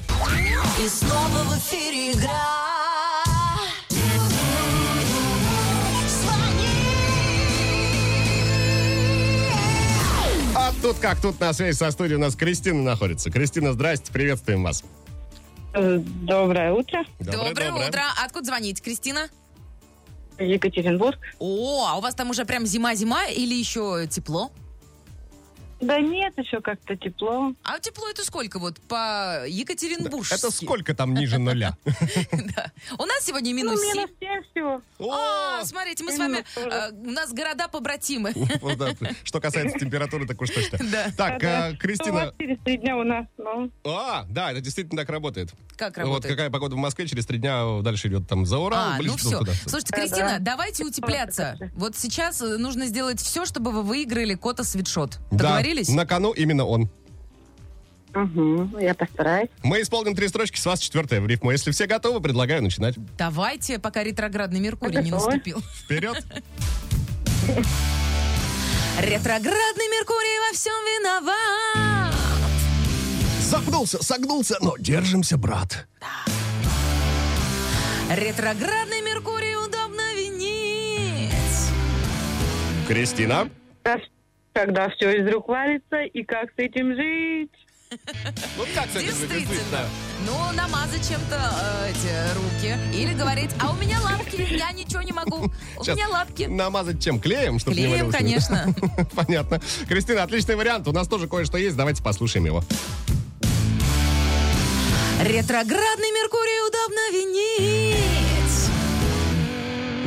и 0.83 0.87
снова 0.89 1.43
в 1.43 1.57
эфире 1.59 2.11
игра. 2.13 2.78
А 10.69 10.81
тут 10.83 10.99
как, 10.99 11.19
тут 11.19 11.39
на 11.39 11.51
связи 11.51 11.75
со 11.75 11.89
студией 11.89 12.17
у 12.17 12.19
нас 12.19 12.35
Кристина 12.35 12.83
находится. 12.83 13.31
Кристина, 13.31 13.73
здрасте, 13.73 14.11
приветствуем 14.11 14.61
вас. 14.63 14.83
Э, 15.73 15.97
Доброе 15.97 16.73
утро. 16.73 17.05
Доброе, 17.19 17.73
утро. 17.73 18.03
Откуда 18.23 18.45
звонить, 18.45 18.79
Кристина? 18.79 19.29
Екатеринбург. 20.37 21.17
О, 21.39 21.87
а 21.87 21.97
у 21.97 22.01
вас 22.01 22.13
там 22.13 22.29
уже 22.29 22.45
прям 22.45 22.67
зима-зима 22.67 23.25
или 23.29 23.55
еще 23.55 24.05
тепло? 24.11 24.51
Да 25.81 25.99
нет, 25.99 26.33
еще 26.37 26.59
как-то 26.61 26.95
тепло. 26.95 27.53
А 27.63 27.79
тепло 27.79 28.09
это 28.09 28.23
сколько 28.23 28.59
вот 28.59 28.79
по 28.81 29.45
Екатеринбургски? 29.47 30.33
Это 30.33 30.51
сколько 30.51 30.93
там 30.93 31.13
ниже 31.13 31.37
нуля? 31.39 31.75
У 32.97 33.05
нас 33.05 33.23
сегодня 33.23 33.51
Ну, 33.51 33.57
минус 33.57 33.81
7. 33.81 33.95
минус 33.95 34.09
7 34.19 34.41
всего. 34.51 34.81
А, 35.11 35.63
смотрите, 35.65 36.03
мы 36.03 36.11
с 36.11 36.17
вами, 36.17 36.43
э, 36.55 36.91
у 36.91 37.11
нас 37.11 37.31
города 37.33 37.67
побратимы. 37.67 38.33
Вот. 38.61 38.97
Что 39.23 39.39
касается 39.39 39.79
температуры, 39.79 40.27
так 40.27 40.41
уж 40.41 40.49
точно. 40.49 40.79
Так, 41.15 41.43
э, 41.43 41.75
Кристина... 41.79 42.25
вот 42.25 42.35
через 42.37 42.57
три 42.63 42.77
дня 42.77 42.97
у 42.97 43.03
нас, 43.03 43.25
ну, 43.37 43.71
А, 43.85 44.25
да, 44.29 44.51
это 44.51 44.61
действительно 44.61 45.01
так 45.01 45.09
работает. 45.09 45.49
Как 45.77 45.95
Вот 45.97 46.03
работает? 46.03 46.35
какая 46.35 46.49
погода 46.49 46.75
в 46.75 46.79
Москве, 46.79 47.07
через 47.07 47.25
три 47.25 47.37
дня 47.37 47.81
дальше 47.81 48.09
идет 48.09 48.27
там 48.27 48.45
за 48.45 48.57
Урал, 48.57 48.79
А, 48.79 48.97
ну 49.01 49.15
все. 49.15 49.41
Слушайте. 49.65 49.93
Кристина, 49.93 50.37
давайте 50.39 50.83
утепляться. 50.83 51.57
Вот 51.75 51.95
сейчас 51.95 52.41
э, 52.41 52.57
нужно 52.57 52.85
сделать 52.87 53.21
все, 53.21 53.45
чтобы 53.45 53.71
вы 53.71 53.83
выиграли 53.83 54.35
кота 54.35 54.63
свитшот. 54.63 55.19
Договорились? 55.69 55.89
на 55.89 56.05
кону 56.05 56.31
именно 56.31 56.65
он. 56.65 56.89
угу, 58.15 58.77
я 58.79 58.93
постараюсь. 58.95 59.49
Мы 59.63 59.81
исполним 59.81 60.15
три 60.15 60.27
строчки, 60.27 60.57
с 60.57 60.65
вас 60.65 60.79
четвертая 60.79 61.21
в 61.21 61.27
рифму. 61.27 61.51
Если 61.51 61.71
все 61.71 61.85
готовы, 61.85 62.21
предлагаю 62.21 62.61
начинать. 62.63 62.95
Давайте, 63.17 63.79
пока 63.79 64.03
ретроградный 64.03 64.59
Меркурий 64.59 65.01
не 65.03 65.11
Готовы. 65.11 65.31
наступил. 65.31 65.59
Вперед! 65.83 66.23
Ретроградный 68.99 69.87
Меркурий 69.97 70.49
во 70.49 70.53
всем 70.53 70.73
виноват. 70.85 72.13
Запнулся, 73.41 74.03
согнулся, 74.03 74.57
но 74.61 74.75
держимся, 74.77 75.37
брат. 75.37 75.87
Ретроградный 78.09 79.01
Меркурий 79.01 79.55
удобно 79.55 80.01
винить. 80.15 81.31
Кристина, 82.87 83.49
Когда 84.61 84.89
все 84.89 85.21
из 85.21 85.33
рук 85.33 85.47
валится, 85.47 86.01
и 86.01 86.21
как 86.21 86.49
с 86.49 86.57
этим 86.57 86.93
жить? 86.93 87.49
Вот 88.57 88.67
как 88.75 88.87
с 88.89 88.97
этим 88.97 89.07
Действительно. 89.07 89.85
Ну, 90.25 90.33
намазать 90.53 91.07
чем-то 91.07 91.39
э, 91.85 91.91
эти 91.91 92.09
руки. 92.35 92.75
Или 92.93 93.13
говорить, 93.13 93.51
а 93.57 93.71
у 93.71 93.75
меня 93.75 94.01
лапки, 94.01 94.45
я 94.53 94.73
ничего 94.73 95.01
не 95.01 95.13
могу. 95.13 95.49
У 95.77 95.83
Сейчас 95.85 95.95
меня 95.95 96.09
лапки. 96.09 96.43
Намазать 96.43 97.01
чем? 97.01 97.21
Клеем? 97.21 97.57
Чтобы 97.59 97.77
не 97.77 97.83
Клеем, 97.83 98.09
валился? 98.09 98.17
конечно. 98.17 98.75
Понятно. 99.15 99.61
Кристина, 99.87 100.23
отличный 100.23 100.57
вариант. 100.57 100.89
У 100.89 100.91
нас 100.91 101.07
тоже 101.07 101.29
кое-что 101.29 101.57
есть. 101.57 101.77
Давайте 101.77 102.03
послушаем 102.03 102.45
его. 102.45 102.61
Ретроградный 105.21 106.11
Меркурий 106.11 106.67
удобно 106.67 107.11
винить. 107.13 108.39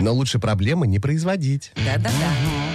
Но 0.02 0.12
лучше 0.12 0.38
проблемы 0.38 0.86
не 0.86 0.98
производить. 0.98 1.72
Да-да-да. 1.76 2.32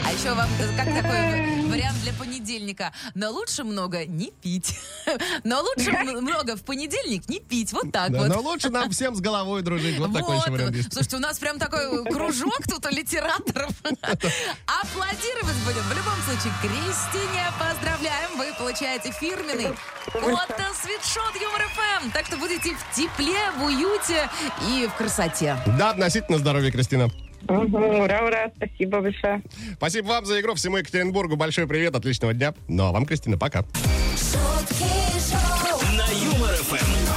А 0.08 0.12
еще 0.12 0.34
вам 0.34 0.50
как 0.76 0.86
такой 0.88 1.57
вариант 1.68 1.98
для 2.04 2.14
понедельника. 2.14 2.94
Но 3.16 3.32
лучше 3.32 3.64
много 3.64 4.06
не 4.06 4.32
пить. 4.42 4.78
Но 5.44 5.62
лучше 5.62 5.92
много 6.22 6.56
в 6.56 6.64
понедельник 6.64 7.28
не 7.30 7.40
пить. 7.40 7.74
Вот 7.74 7.92
так 7.92 8.12
Да, 8.12 8.20
вот. 8.20 8.28
но 8.28 8.42
лучше 8.42 8.70
нам 8.70 8.90
всем 8.92 9.16
с 9.16 9.20
головой 9.22 9.62
дружить. 9.62 9.98
Вот 10.00 10.14
такой 10.14 10.38
еще 10.38 10.52
вариант 10.52 10.76
есть. 10.76 10.94
Слушайте, 10.94 11.18
у 11.18 11.20
нас 11.20 11.40
прям 11.40 11.60
такой 11.60 12.04
кружок 12.12 12.64
тут 12.68 12.86
у 12.86 12.90
литераторов. 12.90 13.72
Аплодировать 14.66 15.56
будем. 15.66 15.82
В 15.84 15.96
любом 15.96 16.16
случае, 16.26 16.54
Кристине 16.62 17.46
поздравляем. 17.60 18.38
Вы 18.38 18.54
получаете 18.58 19.12
фирменный 19.12 19.76
Кота 20.12 20.72
свитшот 20.82 21.36
Юмор 21.42 21.64
ФМ. 21.74 22.12
Так 22.12 22.26
что 22.26 22.38
будете 22.38 22.76
в 22.76 22.96
тепле, 22.96 23.52
в 23.58 23.64
уюте 23.66 24.30
и 24.70 24.88
в 24.88 24.94
красоте. 24.98 25.58
Да, 25.78 25.92
относительно 25.92 26.38
здоровья, 26.38 26.72
Кристина. 26.72 27.10
Ура, 27.48 28.26
ура, 28.26 28.52
спасибо 28.56 29.02
большое. 29.02 29.42
Спасибо 29.74 30.08
вам 30.08 30.26
за 30.26 30.40
игру. 30.42 30.56
Всему 30.56 30.78
Екатеринбургу 30.78 31.36
большой 31.36 31.68
привет, 31.68 31.96
отличного 31.96 32.34
дня. 32.34 32.54
Ну 32.68 32.86
а 32.86 32.92
вам, 32.92 33.06
Кристина, 33.06 33.38
пока. 33.38 33.64
шутки 34.16 34.84
шоу, 35.20 35.80
На 35.96 36.08
Юмор 36.12 36.56
ФМ. 36.56 37.08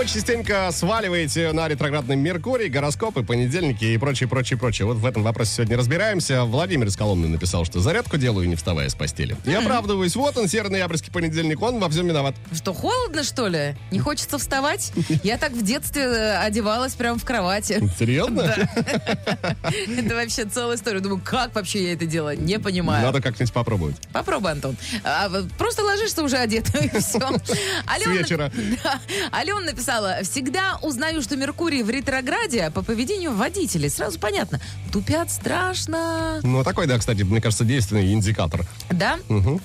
Вы 0.00 0.06
частенько 0.06 0.70
сваливаете 0.72 1.52
на 1.52 1.68
ретроградный 1.68 2.16
Меркурий, 2.16 2.70
гороскопы, 2.70 3.22
понедельники 3.22 3.84
и 3.84 3.98
прочее, 3.98 4.30
прочее, 4.30 4.58
прочее. 4.58 4.86
Вот 4.86 4.96
в 4.96 5.04
этом 5.04 5.22
вопросе 5.22 5.56
сегодня 5.56 5.76
разбираемся. 5.76 6.44
Владимир 6.44 6.86
из 6.86 6.96
Коломны 6.96 7.28
написал, 7.28 7.66
что 7.66 7.80
зарядку 7.80 8.16
делаю, 8.16 8.48
не 8.48 8.56
вставая 8.56 8.88
с 8.88 8.94
постели. 8.94 9.36
Я 9.44 9.58
оправдываюсь. 9.58 10.16
Вот 10.16 10.38
он, 10.38 10.48
серый 10.48 10.70
ноябрьский 10.70 11.12
понедельник, 11.12 11.60
он 11.60 11.78
во 11.80 11.90
всем 11.90 12.08
виноват. 12.08 12.34
Что, 12.50 12.72
холодно, 12.72 13.22
что 13.22 13.48
ли? 13.48 13.76
Не 13.90 13.98
хочется 13.98 14.38
вставать? 14.38 14.90
Я 15.22 15.36
так 15.36 15.52
в 15.52 15.62
детстве 15.62 16.04
э, 16.04 16.36
одевалась 16.38 16.94
прямо 16.94 17.18
в 17.18 17.24
кровати. 17.26 17.86
Серьезно? 17.98 18.56
Это 19.60 20.14
вообще 20.14 20.46
целая 20.46 20.78
история. 20.78 21.00
Думаю, 21.00 21.20
как 21.22 21.54
вообще 21.54 21.84
я 21.84 21.92
это 21.92 22.06
делаю? 22.06 22.40
Не 22.40 22.58
понимаю. 22.58 23.04
Надо 23.04 23.20
как-нибудь 23.20 23.52
попробовать. 23.52 23.96
Попробуй, 24.14 24.52
Антон. 24.52 24.78
А, 25.04 25.28
просто 25.58 25.82
ложишься 25.82 26.22
уже 26.22 26.38
одет, 26.38 26.74
и 26.74 26.88
все. 27.00 27.18
вечера. 28.06 28.50
Да. 28.82 28.98
Алена 29.30 29.60
написала, 29.60 29.89
всегда 30.22 30.78
узнаю, 30.82 31.20
что 31.22 31.36
Меркурий 31.36 31.82
в 31.82 31.90
ретрограде 31.90 32.70
по 32.70 32.82
поведению 32.82 33.32
водителей. 33.34 33.90
Сразу 33.90 34.18
понятно. 34.20 34.60
Тупят 34.92 35.30
страшно. 35.30 36.40
Ну, 36.42 36.62
такой, 36.64 36.86
да, 36.86 36.96
кстати, 36.98 37.22
мне 37.22 37.40
кажется, 37.40 37.64
действенный 37.64 38.12
индикатор. 38.12 38.64
Да? 38.90 39.18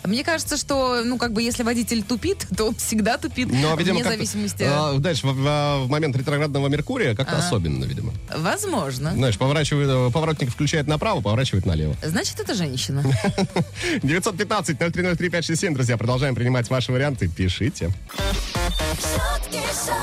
Мне 0.03 0.23
кажется, 0.23 0.57
что, 0.57 1.03
ну, 1.03 1.17
как 1.17 1.31
бы, 1.33 1.41
если 1.43 1.63
водитель 1.63 2.03
тупит, 2.03 2.47
то 2.57 2.65
он 2.69 2.75
всегда 2.75 3.17
тупит. 3.17 3.51
Но, 3.51 3.75
видимо, 3.75 3.99
вне 3.99 4.03
зависимости. 4.09 4.63
а, 4.67 4.97
дальше, 4.97 5.27
в, 5.27 5.33
в- 5.33 5.85
в 5.85 5.89
момент 5.89 6.15
ретроградного 6.15 6.67
Меркурия, 6.67 7.15
как-то 7.15 7.37
Ага. 7.37 7.45
особенно, 7.47 7.83
видимо. 7.85 8.13
Возможно. 8.35 9.11
Знаешь, 9.13 9.37
поворачивает, 9.37 9.89
э, 9.89 10.11
поворотник 10.11 10.49
включает 10.51 10.87
направо, 10.87 11.21
поворачивает 11.21 11.65
налево. 11.65 11.95
Значит, 12.03 12.39
это 12.39 12.53
женщина. 12.55 13.03
915-0303-567, 14.01 15.73
друзья, 15.73 15.97
продолжаем 15.97 16.35
принимать 16.35 16.69
ваши 16.69 16.91
варианты. 16.91 17.27
Пишите. 17.27 17.91
шутки 18.95 19.59
шоу, 19.85 19.95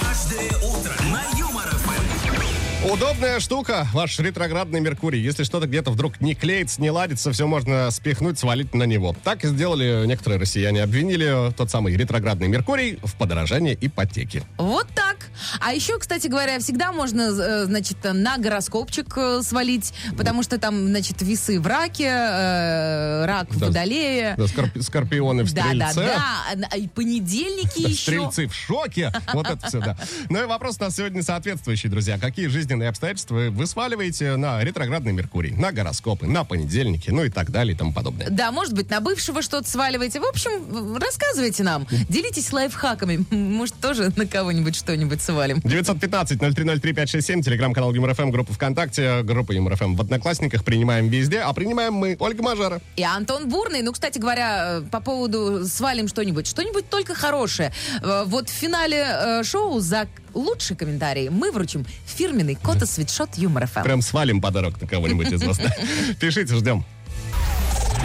Каждое 0.00 0.48
утро 0.58 0.92
на 1.12 1.38
Юмор 1.38 1.68
ФМ. 1.68 2.90
Удобная 2.90 3.40
штука, 3.40 3.86
ваш 3.92 4.18
ретроградный 4.18 4.80
Меркурий. 4.80 5.20
Если 5.20 5.44
что-то 5.44 5.66
где-то 5.66 5.90
вдруг 5.90 6.20
не 6.20 6.34
клеится, 6.34 6.82
не 6.82 6.90
ладится, 6.90 7.32
все 7.32 7.46
можно 7.46 7.90
спихнуть, 7.90 8.38
свалить 8.38 8.74
на 8.74 8.84
него. 8.84 9.14
Так 9.24 9.44
и 9.44 9.48
сделали 9.48 10.06
некоторые 10.06 10.38
россияне. 10.38 10.82
Обвинили 10.82 11.52
тот 11.52 11.70
самый 11.70 11.96
ретроградный 11.96 12.48
Меркурий 12.48 12.98
в 13.02 13.14
подорожании 13.14 13.76
ипотеки. 13.80 14.42
Вот 14.58 14.86
так. 14.94 15.23
А 15.60 15.72
еще, 15.72 15.98
кстати 15.98 16.26
говоря, 16.26 16.58
всегда 16.58 16.92
можно, 16.92 17.22
э, 17.22 17.64
значит, 17.66 17.96
на 18.04 18.38
гороскопчик 18.38 19.12
э, 19.16 19.40
свалить, 19.42 19.92
потому 20.16 20.42
что 20.42 20.58
там, 20.58 20.88
значит, 20.88 21.20
весы 21.22 21.60
в 21.60 21.66
раке, 21.66 22.08
э, 22.08 23.24
рак 23.26 23.50
в 23.50 23.58
Да. 23.58 23.66
водолее. 23.66 24.34
Да, 24.36 24.44
скорпи- 24.44 24.82
скорпионы 24.82 25.44
в 25.44 25.52
Да, 25.52 25.64
да, 25.74 25.90
стрельце. 25.90 26.12
да. 26.56 26.76
И 26.76 26.88
понедельники 26.88 27.80
еще. 27.80 27.94
Стрельцы 28.02 28.46
в 28.48 28.54
шоке. 28.54 29.12
Вот 29.32 29.48
это 29.48 29.66
все, 29.66 29.80
да. 29.80 29.96
Ну 30.28 30.42
и 30.42 30.46
вопрос 30.46 30.76
у 30.80 30.84
нас 30.84 30.96
сегодня 30.96 31.22
соответствующий, 31.22 31.88
друзья. 31.88 32.18
Какие 32.18 32.46
жизненные 32.48 32.88
обстоятельства 32.88 33.34
вы 33.50 33.66
сваливаете 33.66 34.36
на 34.36 34.62
ретроградный 34.62 35.12
Меркурий, 35.12 35.52
на 35.52 35.72
гороскопы, 35.72 36.26
на 36.26 36.44
понедельники, 36.44 37.10
ну 37.10 37.24
и 37.24 37.30
так 37.30 37.50
далее 37.50 37.74
и 37.74 37.76
тому 37.78 37.92
подобное. 37.92 38.28
Да, 38.30 38.50
может 38.52 38.72
быть, 38.74 38.90
на 38.90 39.00
бывшего 39.00 39.42
что-то 39.42 39.68
сваливаете. 39.68 40.20
В 40.20 40.24
общем, 40.24 40.96
рассказывайте 40.96 41.62
нам. 41.62 41.86
Делитесь 42.08 42.52
лайфхаками. 42.52 43.24
Может, 43.30 43.74
тоже 43.80 44.12
на 44.16 44.26
кого-нибудь 44.26 44.76
что-нибудь 44.76 45.22
свалим. 45.34 45.58
915-0303-567, 45.58 47.42
телеграм-канал 47.42 47.92
Юмор 47.92 48.14
ФМ, 48.14 48.30
группа 48.30 48.52
ВКонтакте, 48.52 49.22
группа 49.22 49.52
Юмор 49.52 49.76
ФМ 49.76 49.94
в 49.94 50.00
Одноклассниках. 50.00 50.64
Принимаем 50.64 51.08
везде, 51.08 51.40
а 51.40 51.52
принимаем 51.52 51.94
мы, 51.94 52.16
Ольга 52.18 52.42
Мажара. 52.42 52.80
И 52.96 53.02
Антон 53.02 53.48
Бурный, 53.48 53.82
ну, 53.82 53.92
кстати 53.92 54.18
говоря, 54.18 54.78
э, 54.78 54.82
по 54.90 55.00
поводу 55.00 55.66
свалим 55.66 56.08
что-нибудь, 56.08 56.46
что-нибудь 56.46 56.88
только 56.88 57.14
хорошее. 57.14 57.72
Э, 58.02 58.24
Вот 58.26 58.48
в 58.48 58.52
финале 58.52 59.04
э, 59.06 59.42
шоу 59.44 59.80
за 59.80 60.06
лучший 60.34 60.76
комментарий 60.76 61.28
мы 61.28 61.52
вручим 61.52 61.84
фирменный 62.06 62.54
кота 62.54 62.86
свитшот 62.86 63.30
Юмор 63.36 63.66
ФМ. 63.66 63.82
Прям 63.82 64.02
свалим 64.02 64.40
подарок 64.40 64.80
на 64.80 64.86
кого-нибудь 64.86 65.32
из 65.32 65.42
вас. 65.42 65.58
Пишите, 66.20 66.54
ждем. 66.54 66.84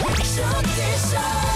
шутки 0.00 0.22
шоу, 1.10 1.49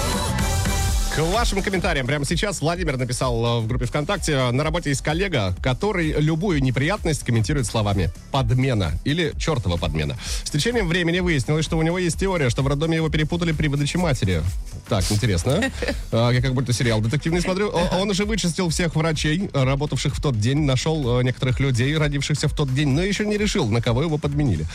К 1.14 1.18
вашим 1.18 1.62
комментариям 1.62 2.08
прямо 2.08 2.24
сейчас 2.24 2.60
Владимир 2.60 2.96
написал 2.96 3.46
э, 3.46 3.60
в 3.60 3.68
группе 3.68 3.86
ВКонтакте. 3.86 4.50
На 4.50 4.64
работе 4.64 4.90
есть 4.90 5.00
коллега, 5.00 5.54
который 5.62 6.10
любую 6.14 6.60
неприятность 6.60 7.22
комментирует 7.22 7.66
словами 7.66 8.10
«подмена» 8.32 8.90
или 9.04 9.32
«чертова 9.38 9.76
подмена». 9.76 10.16
С 10.42 10.50
течением 10.50 10.88
времени 10.88 11.20
выяснилось, 11.20 11.64
что 11.64 11.78
у 11.78 11.82
него 11.82 12.00
есть 12.00 12.18
теория, 12.18 12.50
что 12.50 12.62
в 12.62 12.66
роддоме 12.66 12.96
его 12.96 13.10
перепутали 13.10 13.52
при 13.52 13.68
выдаче 13.68 13.96
матери. 13.96 14.42
Так, 14.88 15.04
интересно. 15.12 15.62
а? 16.10 16.32
Я 16.32 16.42
как 16.42 16.52
будто 16.52 16.72
сериал 16.72 17.00
детективный 17.00 17.42
смотрю. 17.42 17.70
Он 17.70 18.10
уже 18.10 18.24
вычистил 18.24 18.68
всех 18.70 18.96
врачей, 18.96 19.48
работавших 19.52 20.16
в 20.16 20.20
тот 20.20 20.40
день, 20.40 20.62
нашел 20.62 21.20
э, 21.20 21.22
некоторых 21.22 21.60
людей, 21.60 21.96
родившихся 21.96 22.48
в 22.48 22.56
тот 22.56 22.74
день, 22.74 22.88
но 22.88 23.02
еще 23.02 23.24
не 23.24 23.38
решил, 23.38 23.68
на 23.68 23.80
кого 23.80 24.02
его 24.02 24.18
подменили. 24.18 24.66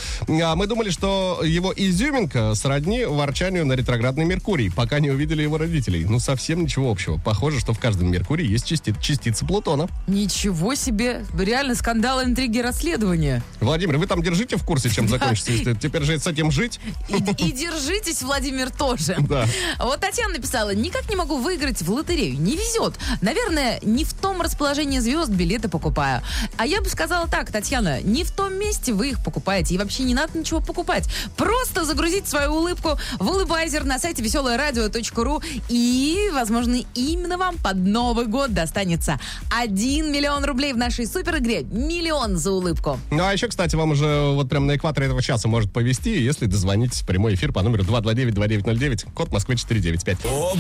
А 0.42 0.56
мы 0.56 0.68
думали, 0.68 0.90
что 0.90 1.42
его 1.44 1.74
изюминка 1.76 2.56
сродни 2.56 3.04
ворчанию 3.04 3.66
на 3.66 3.74
ретроградный 3.74 4.24
Меркурий, 4.24 4.72
пока 4.72 5.02
не 5.02 5.10
увидели 5.10 5.42
его 5.42 5.58
родителей. 5.58 6.06
Ну, 6.06 6.18
совсем 6.30 6.62
ничего 6.62 6.92
общего. 6.92 7.18
Похоже, 7.18 7.60
что 7.60 7.74
в 7.74 7.80
каждом 7.80 8.12
Меркурии 8.12 8.46
есть 8.46 8.68
части- 8.68 8.94
частица 9.02 9.46
Плутона. 9.48 9.88
Ничего 10.06 10.76
себе! 10.76 11.26
Реально 11.36 11.74
скандал, 11.74 12.24
интриги, 12.24 12.60
расследования. 12.60 13.42
Владимир, 13.60 13.98
вы 13.98 14.06
там 14.06 14.22
держите 14.22 14.58
в 14.58 14.64
курсе, 14.64 14.92
чем 14.92 15.08
закончится? 15.10 15.74
Теперь 15.74 16.04
же 16.04 16.20
с 16.20 16.28
этим 16.28 16.52
жить? 16.52 16.80
И, 17.08 17.16
и 17.16 17.52
держитесь, 17.52 18.22
Владимир, 18.22 18.70
тоже. 18.70 19.16
Да. 19.22 19.48
Вот 19.80 20.02
Татьяна 20.02 20.34
написала, 20.36 20.76
никак 20.76 21.10
не 21.10 21.16
могу 21.16 21.38
выиграть 21.40 21.82
в 21.82 21.90
лотерею. 21.92 22.40
Не 22.40 22.56
везет. 22.56 23.00
Наверное, 23.22 23.80
не 23.82 24.04
в 24.06 24.14
том 24.40 24.46
расположении 24.46 25.00
звезд 25.00 25.30
билеты 25.32 25.68
покупаю. 25.68 26.22
А 26.58 26.66
я 26.66 26.82
бы 26.82 26.88
сказала 26.88 27.28
так, 27.28 27.52
Татьяна, 27.52 28.02
не 28.02 28.24
в 28.24 28.32
том 28.32 28.58
месте 28.58 28.94
вы 28.94 29.10
их 29.10 29.24
покупаете. 29.24 29.76
И 29.76 29.78
вообще 29.78 30.04
не 30.04 30.14
надо 30.14 30.38
ничего 30.38 30.62
покупать. 30.62 31.10
Просто 31.36 31.84
загрузите 31.84 32.28
свою 32.28 32.54
улыбку 32.54 32.98
в 33.20 33.30
улыбайзер 33.30 33.84
на 33.84 34.00
сайте 34.00 34.24
веселорадио.ру 34.24 35.42
и, 35.68 36.30
возможно, 36.34 36.78
именно 36.96 37.38
вам 37.38 37.58
под 37.58 37.78
Новый 37.78 38.28
год 38.28 38.54
достанется 38.54 39.20
1 39.58 40.12
миллион 40.12 40.46
рублей 40.46 40.72
в 40.72 40.78
нашей 40.78 41.06
супер 41.06 41.40
игре. 41.40 41.64
Миллион 41.64 42.38
за 42.38 42.52
улыбку. 42.52 42.98
Ну, 43.12 43.24
а 43.24 43.34
еще, 43.34 43.48
кстати, 43.48 43.76
вам 43.76 43.92
уже 43.92 44.32
вот 44.34 44.48
прям 44.50 44.68
на 44.68 44.78
экваторе 44.78 45.08
этого 45.08 45.22
часа 45.22 45.50
может 45.50 45.74
повести, 45.74 46.18
если 46.18 46.46
дозвонитесь 46.46 47.02
в 47.02 47.06
прямой 47.06 47.34
эфир 47.36 47.52
по 47.52 47.62
номеру 47.62 47.84
229-2909, 47.84 49.14
код 49.14 49.32
Москвы 49.34 49.58
495. 49.58 50.26
Ого! 50.26 50.56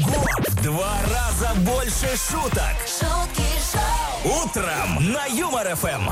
Два 0.63 0.97
раза 1.03 1.53
больше 1.61 2.07
шуток. 2.29 2.75
шутки 2.85 3.68
Утром 4.25 5.13
на 5.13 5.25
Юмор 5.27 5.75
ФМ. 5.75 6.09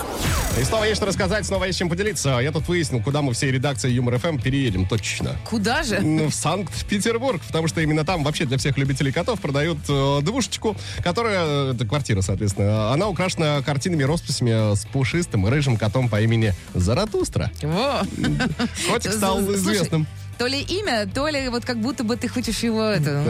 И 0.60 0.64
снова 0.64 0.86
есть 0.86 0.98
что 0.98 1.06
рассказать, 1.06 1.46
снова 1.46 1.66
есть 1.66 1.78
чем 1.78 1.90
поделиться. 1.90 2.40
Я 2.40 2.52
тут 2.52 2.68
выяснил, 2.68 3.02
куда 3.04 3.22
мы 3.22 3.34
всей 3.34 3.52
редакцией 3.52 3.96
Юмор 3.96 4.18
ФМ 4.18 4.40
переедем 4.40 4.88
точно. 4.88 5.36
Куда 5.44 5.84
же? 5.84 6.00
Ну, 6.00 6.30
в 6.30 6.34
Санкт-Петербург, 6.34 7.42
потому 7.46 7.68
что 7.68 7.82
именно 7.82 8.06
там 8.06 8.24
вообще 8.24 8.46
для 8.46 8.58
всех 8.58 8.78
любителей 8.78 9.12
котов 9.12 9.42
продают 9.42 9.78
э, 9.90 10.20
двушечку, 10.22 10.78
которая, 11.04 11.74
это 11.74 11.86
квартира, 11.86 12.22
соответственно, 12.22 12.94
она 12.94 13.08
украшена 13.08 13.62
картинами, 13.62 14.04
росписями 14.04 14.76
с 14.76 14.86
пушистым 14.86 15.46
рыжим 15.46 15.78
котом 15.78 16.08
по 16.08 16.22
имени 16.22 16.54
Заратустра. 16.74 17.52
Во. 17.62 18.04
Котик 18.90 19.14
стал 19.14 19.40
Слушай, 19.40 19.56
известным. 19.56 20.08
То 20.38 20.46
ли 20.48 20.62
имя, 20.62 21.08
то 21.14 21.28
ли 21.28 21.50
вот 21.50 21.66
как 21.66 21.80
будто 21.82 22.04
бы 22.04 22.16
ты 22.16 22.28
хочешь 22.28 22.60
его 22.60 22.84
это, 22.84 23.24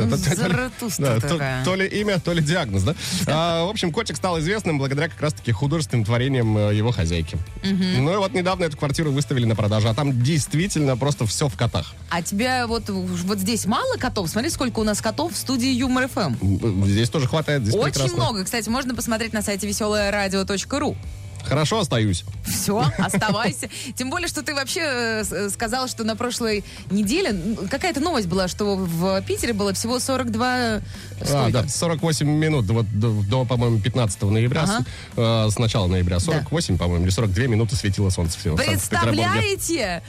то- 1.22 1.30
такая. 1.30 1.64
ли 1.76 1.88
имя, 1.88 2.20
то 2.20 2.34
ли 2.34 2.42
диагноз, 2.42 2.84
да? 2.84 2.96
А, 3.28 3.66
в 3.66 3.70
общем, 3.70 3.92
котик 3.92 4.18
стал 4.18 4.40
известным 4.40 4.78
благодаря 4.78 5.08
как 5.10 5.22
раз-таки 5.22 5.52
художественным 5.52 6.06
творениям 6.06 6.58
э, 6.58 6.76
его 6.76 6.92
хозяйки. 6.92 7.38
Ну 7.64 8.14
и 8.14 8.18
вот 8.18 8.34
недавно 8.34 8.66
эту 8.66 8.78
квартиру 8.78 9.12
выставили 9.12 9.46
на 9.46 9.56
продажу, 9.56 9.88
а 9.90 9.94
там 9.94 10.22
действительно 10.22 10.98
просто 10.98 11.26
все 11.26 11.48
в 11.48 11.56
котах. 11.56 11.94
А 12.10 12.22
тебя 12.22 12.68
вот, 12.68 12.90
вот 12.90 13.40
здесь 13.40 13.66
мало 13.66 13.98
котов? 13.98 14.30
Смотри, 14.30 14.50
сколько 14.50 14.80
у 14.80 14.84
нас 14.84 15.02
котов 15.02 15.34
в 15.34 15.38
студии 15.38 15.70
Юмор 15.70 16.08
ФМ. 16.08 16.36
М, 16.42 16.86
Здесь 16.86 17.10
тоже 17.10 17.28
хватает, 17.28 17.62
здесь 17.64 17.74
Очень 17.76 17.94
прекрасно. 17.94 18.18
много. 18.18 18.44
Кстати, 18.44 18.70
можно 18.70 18.96
посмотреть 18.96 19.34
на 19.34 19.42
сайте 19.42 19.68
веселорадио.ру. 19.68 20.96
Хорошо 21.44 21.80
остаюсь. 21.80 22.24
Все, 22.46 22.84
оставайся. 22.98 23.70
Тем 23.96 24.10
более, 24.10 24.28
что 24.28 24.44
ты 24.44 24.54
вообще 24.54 24.82
э, 24.82 25.24
э, 25.30 25.50
сказал, 25.50 25.88
что 25.88 26.04
на 26.04 26.16
прошлой 26.16 26.64
неделе 26.92 27.34
какая-то 27.70 28.00
новость 28.00 28.28
была, 28.28 28.48
что 28.48 28.76
в 28.76 29.22
Питере 29.22 29.54
было 29.54 29.74
всего 29.74 30.00
42... 30.00 30.48
А, 30.48 30.82
сколько? 31.26 31.52
да, 31.52 31.68
48 31.68 32.28
минут 32.28 32.66
вот 32.68 32.86
до, 32.92 33.12
до, 33.24 33.46
по-моему, 33.46 33.80
15 33.80 34.22
ноября, 34.24 34.64
Ага. 34.64 34.80
с, 35.16 35.48
э, 35.48 35.50
с 35.52 35.58
начала 35.60 35.88
ноября. 35.88 36.20
48, 36.20 36.78
по-моему, 36.78 37.06
или 37.06 37.12
42 37.12 37.46
минуты 37.46 37.76
светило 37.76 38.10
солнце 38.10 38.38
всего. 38.40 38.58
Представляете? 38.58 40.02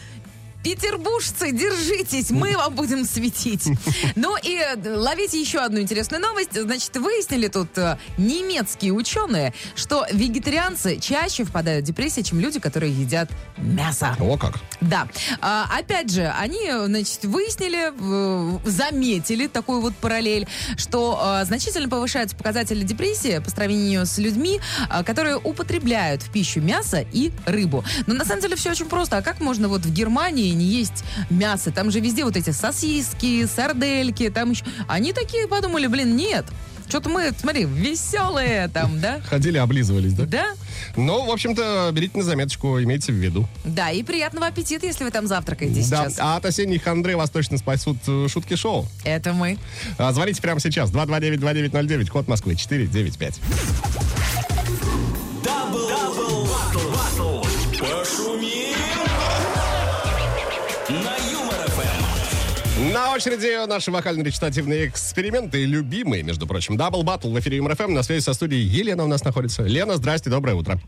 Петербуржцы, 0.62 1.52
держитесь, 1.52 2.30
мы 2.30 2.56
вам 2.56 2.74
будем 2.74 3.04
светить. 3.04 3.68
Ну 4.16 4.36
и 4.42 4.56
э, 4.56 4.96
ловите 4.96 5.40
еще 5.40 5.58
одну 5.58 5.80
интересную 5.80 6.20
новость. 6.20 6.60
Значит, 6.60 6.96
выяснили 6.96 7.48
тут 7.48 7.76
э, 7.78 7.98
немецкие 8.16 8.92
ученые, 8.92 9.54
что 9.76 10.04
вегетарианцы 10.12 10.98
чаще 10.98 11.44
впадают 11.44 11.84
в 11.84 11.86
депрессию, 11.86 12.24
чем 12.24 12.40
люди, 12.40 12.58
которые 12.58 12.92
едят 12.92 13.30
мясо. 13.56 14.16
О, 14.18 14.36
как. 14.36 14.58
Да. 14.80 15.08
А, 15.40 15.66
опять 15.78 16.10
же, 16.10 16.26
они, 16.26 16.70
значит, 16.86 17.24
выяснили, 17.24 17.92
э, 17.96 18.58
заметили 18.68 19.46
такую 19.46 19.80
вот 19.80 19.94
параллель, 19.94 20.48
что 20.76 21.40
э, 21.40 21.44
значительно 21.44 21.88
повышаются 21.88 22.36
показатели 22.36 22.82
депрессии 22.82 23.38
по 23.38 23.50
сравнению 23.50 24.06
с 24.06 24.18
людьми, 24.18 24.60
э, 24.90 25.04
которые 25.04 25.36
употребляют 25.36 26.22
в 26.22 26.30
пищу 26.30 26.60
мясо 26.60 27.04
и 27.12 27.30
рыбу. 27.46 27.84
Но 28.06 28.14
на 28.14 28.24
самом 28.24 28.42
деле 28.42 28.56
все 28.56 28.70
очень 28.70 28.86
просто. 28.86 29.18
А 29.18 29.22
как 29.22 29.40
можно 29.40 29.68
вот 29.68 29.82
в 29.82 29.92
Германии 29.92 30.47
не 30.54 30.64
есть 30.64 31.04
мясо? 31.30 31.70
Там 31.70 31.90
же 31.90 32.00
везде 32.00 32.24
вот 32.24 32.36
эти 32.36 32.50
сосиски, 32.50 33.46
сардельки, 33.46 34.28
там 34.30 34.50
еще... 34.52 34.64
Они 34.88 35.12
такие 35.12 35.46
подумали, 35.48 35.86
блин, 35.86 36.16
нет. 36.16 36.44
Что-то 36.88 37.10
мы, 37.10 37.30
смотри, 37.38 37.64
веселые 37.64 38.68
там, 38.68 38.98
да? 38.98 39.20
Ходили, 39.28 39.58
облизывались, 39.58 40.14
да? 40.14 40.24
Да? 40.24 40.46
Ну, 40.96 41.26
в 41.26 41.30
общем-то, 41.30 41.90
берите 41.92 42.16
на 42.16 42.24
заметочку, 42.24 42.80
имейте 42.82 43.12
в 43.12 43.16
виду. 43.16 43.46
Да, 43.64 43.90
и 43.90 44.02
приятного 44.02 44.46
аппетита, 44.46 44.86
если 44.86 45.04
вы 45.04 45.10
там 45.10 45.26
завтракаете 45.26 45.80
Да, 45.90 46.04
сейчас. 46.04 46.16
а 46.18 46.36
от 46.36 46.46
осенних 46.46 46.82
хандры 46.82 47.14
вас 47.14 47.28
точно 47.28 47.58
спасут 47.58 47.98
э, 48.06 48.26
шутки 48.30 48.56
шоу. 48.56 48.86
Это 49.04 49.34
мы. 49.34 49.58
А, 49.98 50.14
Звоните 50.14 50.40
прямо 50.40 50.60
сейчас. 50.60 50.90
229-2909, 50.90 52.06
код 52.08 52.26
Москвы, 52.26 52.56
495. 52.56 53.38
Очереди 63.18 63.66
наши 63.66 63.90
вокально-речитативные 63.90 64.86
эксперименты, 64.86 65.64
любимые, 65.64 66.22
между 66.22 66.46
прочим. 66.46 66.76
Double 66.76 67.02
Battle 67.02 67.32
в 67.32 67.40
эфире 67.40 67.60
Юмор 67.60 67.80
ФМ. 67.80 67.92
На 67.92 68.04
связи 68.04 68.20
со 68.20 68.32
студией 68.32 68.62
Елена 68.62 69.02
у 69.02 69.08
нас 69.08 69.24
находится. 69.24 69.64
Лена, 69.64 69.96
здрасте, 69.96 70.30
доброе 70.30 70.54
утро. 70.54 70.78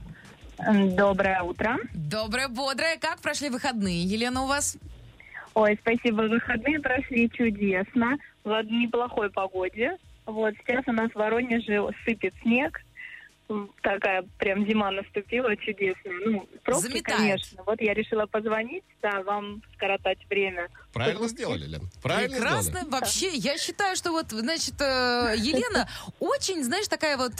Доброе 0.96 1.42
утро. 1.42 1.76
Доброе, 1.92 2.46
бодрое. 2.46 2.98
Как 3.00 3.18
прошли 3.20 3.50
выходные, 3.50 4.04
Елена, 4.04 4.42
у 4.44 4.46
вас? 4.46 4.76
Ой, 5.54 5.76
спасибо, 5.80 6.22
выходные 6.22 6.78
прошли 6.78 7.28
чудесно, 7.32 8.16
в 8.44 8.62
неплохой 8.62 9.28
погоде. 9.30 9.96
Вот 10.24 10.54
сейчас 10.60 10.84
у 10.86 10.92
нас 10.92 11.10
в 11.10 11.16
Воронеже 11.16 11.82
сыпет 12.04 12.32
снег. 12.42 12.80
Такая 13.82 14.24
прям 14.38 14.66
зима 14.66 14.90
наступила 14.90 15.56
чудесная. 15.56 16.14
Ну, 16.26 16.48
пробки, 16.62 16.88
Заметает. 16.88 17.18
конечно. 17.18 17.62
Вот 17.66 17.80
я 17.80 17.94
решила 17.94 18.26
позвонить, 18.26 18.84
да, 19.02 19.22
вам 19.22 19.62
скоротать 19.74 20.18
время. 20.28 20.68
Правильно 20.92 21.28
сделали, 21.28 21.66
Лен. 21.66 21.82
Правильно 22.02 22.36
Прекрасно. 22.36 22.70
сделали. 22.70 22.90
Вообще, 22.90 23.28
я 23.34 23.58
считаю, 23.58 23.96
что 23.96 24.12
вот, 24.12 24.30
значит, 24.30 24.80
э, 24.80 25.34
Елена 25.36 25.88
очень, 26.20 26.62
знаешь, 26.62 26.88
такая 26.88 27.16
вот... 27.16 27.34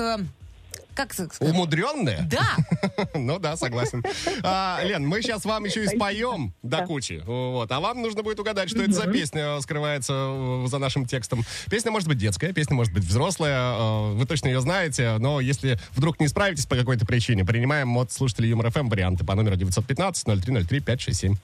э, 1.01 1.07
Как 1.07 1.13
сказать? 1.13 1.41
Умудренная? 1.41 2.29
Да, 2.31 2.57
Ну 3.15 3.39
да, 3.39 3.57
согласен. 3.57 4.05
А, 4.43 4.81
Лен, 4.85 5.07
мы 5.07 5.23
сейчас 5.23 5.45
вам 5.45 5.65
еще 5.65 5.85
и 5.85 5.89
споем 5.89 6.53
до 6.63 6.87
кучи. 6.87 7.23
Вот. 7.25 7.71
А 7.73 7.81
вам 7.81 8.03
нужно 8.03 8.23
будет 8.23 8.39
угадать, 8.41 8.69
что 8.71 8.83
это 8.83 8.93
за 8.93 9.07
песня 9.07 9.61
скрывается 9.61 10.13
э, 10.15 10.67
за 10.69 10.79
нашим 10.79 11.07
текстом. 11.07 11.45
Песня 11.71 11.91
может 11.91 12.09
быть 12.09 12.19
детская, 12.19 12.53
песня 12.53 12.75
может 12.77 12.93
быть 12.93 13.05
взрослая. 13.05 13.75
э, 13.79 14.13
Вы 14.15 14.27
точно 14.27 14.49
ее 14.49 14.61
знаете, 14.61 15.17
но 15.19 15.41
если 15.41 15.79
вдруг 15.93 16.21
не 16.21 16.29
справитесь 16.29 16.67
по 16.67 16.77
какой-то 16.77 17.07
причине, 17.07 17.45
принимаем 17.45 17.97
от 17.97 18.13
слушателей 18.13 18.51
Юмор 18.51 18.71
ФМ 18.71 18.89
варианты 18.89 19.25
по 19.25 19.35
номеру 19.35 19.57
915-0303-567. 19.57 21.37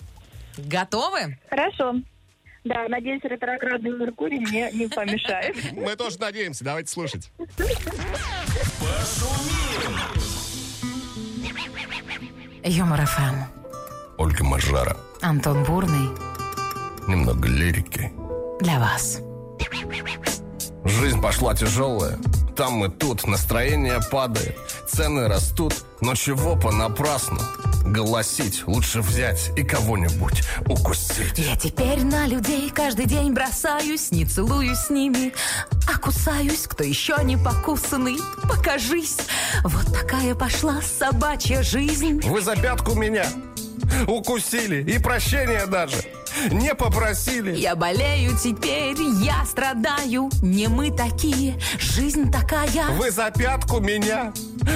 готовы? 0.59 1.38
Хорошо. 1.49 1.95
Да, 2.67 2.89
надеюсь, 2.89 3.23
ретроградный 3.23 3.93
Меркурий 3.93 4.41
мне 4.41 4.71
не 4.73 4.89
помешает. 4.89 5.55
Мы 5.73 5.95
тоже 5.95 6.19
надеемся, 6.19 6.65
давайте 6.65 6.91
слушать. 6.91 7.31
Юмор 12.65 13.07
ФМ. 13.07 13.35
Ольга 14.19 14.45
Мажара. 14.45 14.97
Антон 15.23 15.63
Бурный. 15.63 16.09
Немного 17.07 17.47
лирики. 17.47 18.11
Для 18.61 18.81
вас. 18.81 19.23
Жизнь 20.87 21.20
пошла 21.20 21.55
тяжелая. 21.55 22.18
Там 22.57 22.85
и 22.85 22.88
тут 22.88 23.27
настроение 23.27 24.01
падает, 24.11 24.57
цены 24.88 25.29
растут, 25.29 25.75
но 26.01 26.14
чего 26.14 26.57
понапрасну? 26.57 27.38
Голосить 27.85 28.62
лучше 28.66 29.03
взять 29.03 29.51
и 29.57 29.62
кого-нибудь 29.62 30.42
укусить. 30.66 31.38
Я 31.38 31.57
теперь 31.57 32.03
на 32.03 32.27
людей 32.27 32.70
каждый 32.70 33.07
день 33.07 33.33
бросаюсь, 33.33 34.11
не 34.11 34.25
целуюсь 34.25 34.79
с 34.79 34.90
ними, 34.90 35.35
а 35.92 35.99
кусаюсь, 35.99 36.66
кто 36.66 36.83
еще 36.83 37.16
не 37.22 37.37
покусанный, 37.37 38.16
покажись. 38.49 39.18
Вот 39.62 39.92
такая 39.92 40.35
пошла 40.35 40.81
собачья 40.81 41.62
жизнь. 41.62 42.20
Вы 42.22 42.40
за 42.40 42.57
пятку 42.57 42.94
меня 42.94 43.27
укусили 44.07 44.83
и 44.83 44.99
прощения 44.99 45.67
даже 45.67 45.97
не 46.51 46.75
попросили. 46.75 47.57
Я 47.57 47.75
болею 47.77 48.37
теперь, 48.43 48.97
я 49.23 49.45
страдаю, 49.45 50.31
не 50.43 50.69
мы 50.69 50.91
такие, 50.95 51.59
жизнь 51.79 52.31
такая. 52.31 52.91
Вы 52.91 53.11
за 53.11 53.31
пятку 53.31 53.81
меня 53.81 54.33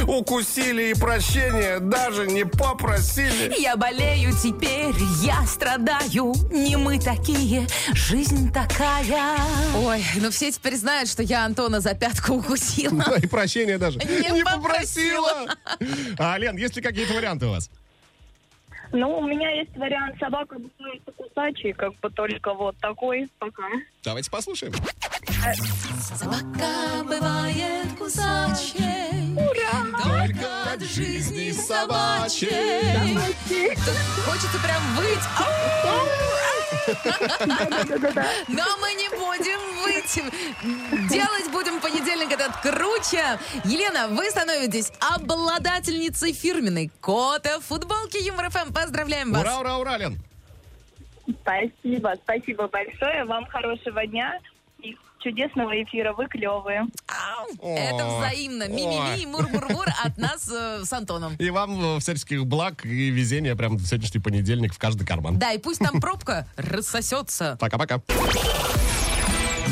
укусили 0.06 0.90
и 0.90 0.94
прощения 0.94 1.78
даже 1.78 2.26
не 2.26 2.44
попросили. 2.44 3.60
Я 3.60 3.76
болею 3.76 4.32
теперь, 4.32 4.94
я 5.22 5.44
страдаю, 5.46 6.34
не 6.50 6.76
мы 6.76 6.98
такие, 6.98 7.66
жизнь 7.92 8.52
такая. 8.52 9.36
Ой, 9.76 10.04
ну 10.16 10.30
все 10.30 10.50
теперь 10.50 10.76
знают, 10.76 11.08
что 11.08 11.22
я 11.22 11.44
Антона 11.44 11.80
за 11.80 11.94
пятку 11.94 12.34
укусила. 12.34 13.04
Да, 13.04 13.16
и 13.16 13.26
прощения 13.26 13.78
даже 13.78 13.98
Не 13.98 14.44
попросила. 14.44 15.46
А, 16.18 16.38
Лен, 16.38 16.56
есть 16.56 16.76
ли 16.76 16.82
какие-то 16.82 17.14
варианты 17.14 17.46
у 17.46 17.50
вас? 17.50 17.70
Ну, 18.92 19.18
у 19.18 19.26
меня 19.26 19.50
есть 19.50 19.76
вариант 19.76 20.18
собака 20.18 20.56
бывает 20.58 21.02
кусачий, 21.16 21.72
как 21.72 21.94
бы 22.00 22.10
только 22.10 22.52
вот 22.54 22.76
такой. 22.78 23.28
Пока. 23.38 23.62
Давайте 24.02 24.30
послушаем. 24.30 24.72
Собака 26.16 27.04
бывает 27.04 27.88
кусачей, 27.98 29.36
только 30.02 30.72
от 30.72 30.80
жизни 30.82 31.50
собачьей. 31.52 33.14
Тут 33.48 33.96
хочется 34.24 34.58
прям 34.58 34.82
выть. 34.96 35.26
Но 38.48 38.64
мы 38.80 38.92
не 38.94 39.08
будем 39.10 39.69
выть. 40.16 41.08
Делать 41.08 41.50
будем 41.52 41.78
в 41.78 41.82
понедельник 41.82 42.32
этот 42.32 42.56
круче. 42.56 43.38
Елена, 43.64 44.08
вы 44.08 44.30
становитесь 44.30 44.92
обладательницей 45.00 46.32
фирменной 46.32 46.90
кота 47.00 47.60
футболки 47.60 48.16
Юмор 48.22 48.50
ФМ. 48.50 48.72
Поздравляем 48.72 49.32
вас. 49.32 49.42
Ура, 49.42 49.60
ура, 49.60 49.78
ура, 49.78 49.98
Лен. 49.98 50.18
Спасибо, 51.42 52.14
спасибо 52.24 52.68
большое. 52.68 53.24
Вам 53.24 53.46
хорошего 53.46 54.06
дня 54.06 54.38
и 54.82 54.96
чудесного 55.20 55.82
эфира. 55.82 56.12
Вы 56.12 56.26
клевые. 56.26 56.86
Это 57.62 58.18
взаимно. 58.18 58.68
Ми-ми-ми, 58.68 59.26
мур-мур-мур 59.26 59.86
от 60.04 60.18
нас 60.18 60.50
э, 60.50 60.84
с 60.84 60.92
Антоном. 60.92 61.36
И 61.36 61.50
вам 61.50 61.96
э, 61.96 62.00
всяческих 62.00 62.46
благ 62.46 62.84
и 62.84 63.10
везения 63.10 63.54
прям 63.54 63.76
в 63.76 63.86
сегодняшний 63.86 64.20
понедельник 64.20 64.74
в 64.74 64.78
каждый 64.78 65.06
карман. 65.06 65.38
Да, 65.38 65.52
и 65.52 65.58
пусть 65.58 65.80
там 65.80 66.00
пробка 66.00 66.46
рассосется. 66.56 67.56
Пока-пока. 67.60 68.00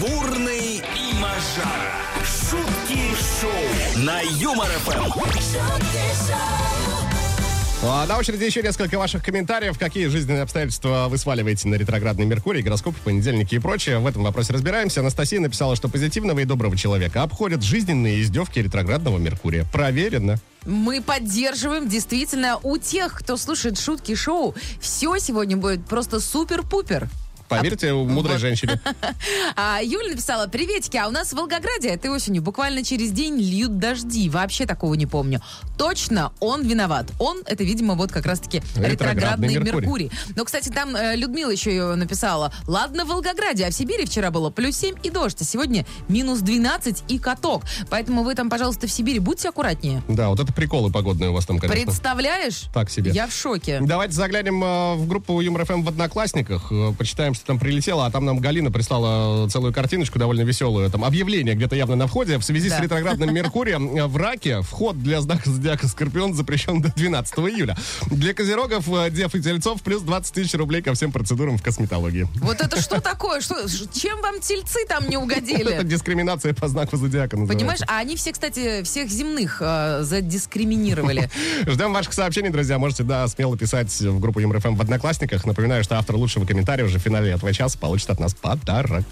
Бурный 0.01 0.77
и 0.77 1.15
Мажара. 1.15 1.91
Шутки 2.23 3.01
шоу. 3.41 4.05
На 4.05 4.21
Юмор 4.21 4.69
ФМ. 4.69 5.11
А, 7.83 8.07
на 8.07 8.19
очереди 8.19 8.45
еще 8.45 8.63
несколько 8.63 8.97
ваших 8.99 9.25
комментариев. 9.25 9.77
Какие 9.79 10.07
жизненные 10.07 10.43
обстоятельства 10.43 11.07
вы 11.09 11.19
сваливаете 11.19 11.67
на 11.69 11.75
ретроградный 11.75 12.27
Меркурий, 12.27 12.63
гороскоп, 12.63 12.95
понедельники 12.97 13.57
и 13.57 13.59
прочее. 13.59 13.99
В 13.99 14.07
этом 14.07 14.23
вопросе 14.23 14.53
разбираемся. 14.53 15.01
Анастасия 15.01 15.41
написала, 15.41 15.75
что 15.75 15.89
позитивного 15.89 16.41
и 16.41 16.45
доброго 16.45 16.77
человека 16.77 17.23
обходят 17.23 17.63
жизненные 17.63 18.23
издевки 18.23 18.61
ретроградного 18.61 19.19
Меркурия. 19.19 19.65
Проверено. 19.73 20.37
Мы 20.65 21.01
поддерживаем, 21.01 21.89
действительно, 21.89 22.59
у 22.63 22.79
тех, 22.79 23.15
кто 23.15 23.37
слушает 23.37 23.79
шутки 23.79 24.15
шоу, 24.15 24.55
все 24.81 25.19
сегодня 25.19 25.57
будет 25.57 25.85
просто 25.87 26.21
супер-пупер. 26.21 27.09
Поверьте, 27.49 27.93
у 27.93 28.05
мудрой 28.05 28.35
вот. 28.35 28.41
женщине. 28.41 28.81
А 29.57 29.81
Юля 29.83 30.11
написала, 30.11 30.47
приветики, 30.47 30.97
а 30.97 31.09
у 31.09 31.11
нас 31.11 31.33
в 31.33 31.37
Волгограде 31.37 31.89
этой 31.89 32.11
осенью 32.11 32.43
буквально 32.43 32.85
через 32.85 33.11
день 33.11 33.39
льют 33.39 33.79
дожди. 33.79 34.29
Вообще 34.29 34.67
такого 34.67 34.95
не 34.95 35.07
помню. 35.07 35.41
Точно 35.77 36.33
он 36.41 36.63
виноват. 36.63 37.07
Он, 37.19 37.43
это, 37.47 37.65
видимо, 37.65 37.95
вот 37.95 38.13
как 38.13 38.27
раз-таки 38.27 38.59
Ретроградный 38.77 38.91
ретроградный 38.91 39.49
Меркурий. 39.49 39.87
Меркурий. 39.87 40.11
Но, 40.37 40.45
кстати, 40.45 40.69
там 40.69 40.95
э, 40.95 41.17
Людмила 41.17 41.51
еще 41.51 41.71
ее 41.71 41.95
написала. 41.95 42.53
Ладно, 42.67 43.05
в 43.05 43.09
Волгограде, 43.09 43.65
а 43.67 43.71
в 43.71 43.75
Сибири 43.75 44.05
вчера 44.05 44.31
было 44.31 44.51
плюс 44.51 44.77
7 44.77 44.97
и 45.03 45.11
дождь, 45.11 45.39
а 45.41 45.45
сегодня 45.45 45.87
минус 46.09 46.41
12 46.41 47.05
и 47.09 47.19
каток. 47.19 47.65
Поэтому 47.91 48.23
вы 48.23 48.35
там, 48.35 48.51
пожалуйста, 48.51 48.87
в 48.87 48.91
Сибири 48.91 49.19
будьте 49.19 49.49
аккуратнее. 49.49 50.03
Да, 50.09 50.29
вот 50.29 50.41
это 50.41 50.53
приколы 50.53 50.91
погодные 50.91 51.31
у 51.31 51.33
вас 51.33 51.47
там, 51.47 51.59
конечно. 51.59 51.87
Представляешь? 51.87 52.65
Так 52.73 52.91
себе. 52.91 53.11
Я 53.13 53.27
в 53.27 53.33
шоке. 53.33 53.79
Давайте 53.81 54.15
заглянем 54.15 54.63
э, 54.63 54.95
в 54.95 55.07
группу 55.09 55.41
Юмор 55.41 55.65
ФМ 55.65 55.83
в 55.83 55.89
Одноклассниках, 55.89 56.71
э, 56.71 56.93
почитаем, 56.97 57.35
что 57.38 57.46
там 57.46 57.59
прилетело, 57.59 58.07
а 58.07 58.11
там 58.11 58.24
нам 58.24 58.38
Галина 58.38 58.70
прислала 58.70 59.48
целую 59.48 59.72
картиночку 59.72 60.18
довольно 60.18 60.42
веселую. 60.42 60.90
Там 60.90 61.05
объявление 61.05 61.55
где-то 61.55 61.77
явно 61.77 61.96
на 61.96 62.07
входе. 62.07 62.38
В 62.38 62.42
связи 62.44 62.68
с 62.68 62.72
Да. 62.72 62.81
ретроградным 62.83 63.33
Меркурием 63.35 63.96
э, 63.96 64.07
в 64.07 64.16
Раке 64.16 64.61
вход 64.62 65.03
для 65.03 65.20
знака 65.20 65.51
зодиака 65.51 65.88
Скорпион 65.88 66.35
запрещен 66.35 66.81
до 66.83 66.92
12 66.94 67.38
июля. 67.38 67.77
Для 68.11 68.35
козерогов, 68.35 68.88
э, 68.88 69.11
дев 69.11 69.35
и 69.35 69.40
тельцов 69.42 69.83
плюс 69.83 70.03
20 70.03 70.35
тысяч 70.35 70.55
рублей 70.55 70.83
ко 70.83 70.92
всем 70.94 71.12
процедурам 71.12 71.57
в 71.59 71.62
косметологии. 71.62 72.27
Вот 72.37 72.61
это 72.61 72.81
что 72.81 73.01
такое? 73.01 73.40
Что, 73.40 73.57
чем 73.92 74.20
вам 74.22 74.40
тельцы 74.40 74.85
там 74.88 75.05
не 75.09 75.16
Это 75.16 75.18
угодили? 75.24 75.83
дискриминация 75.85 76.55
по 76.55 76.68
знаку 76.68 76.96
зодиака 76.96 77.37
называется. 77.37 77.59
Понимаешь, 77.59 77.81
а 77.87 77.98
они 77.98 78.16
все, 78.16 78.33
кстати, 78.33 78.83
всех 78.83 79.09
земных 79.11 79.59
э, 79.61 80.03
задискриминировали. 80.03 81.31
Ждем 81.66 81.92
ваших 81.92 82.12
сообщений, 82.12 82.51
друзья. 82.51 82.79
Можете, 82.79 83.03
да, 83.03 83.27
смело 83.29 83.57
писать 83.57 83.90
в 84.01 84.18
группу 84.20 84.40
Юмор 84.40 84.61
ФМ 84.61 84.74
в 84.74 84.81
Одноклассниках. 84.81 85.44
Напоминаю, 85.46 85.85
что 85.85 85.96
автор 85.98 86.16
лучшего 86.16 86.44
комментария 86.46 86.85
уже 86.85 86.98
в 86.98 87.03
финале 87.03 87.28
этого 87.33 87.53
часа 87.53 87.79
получит 87.79 88.11
от 88.11 88.21
нас 88.21 88.35
подарок. 88.35 89.05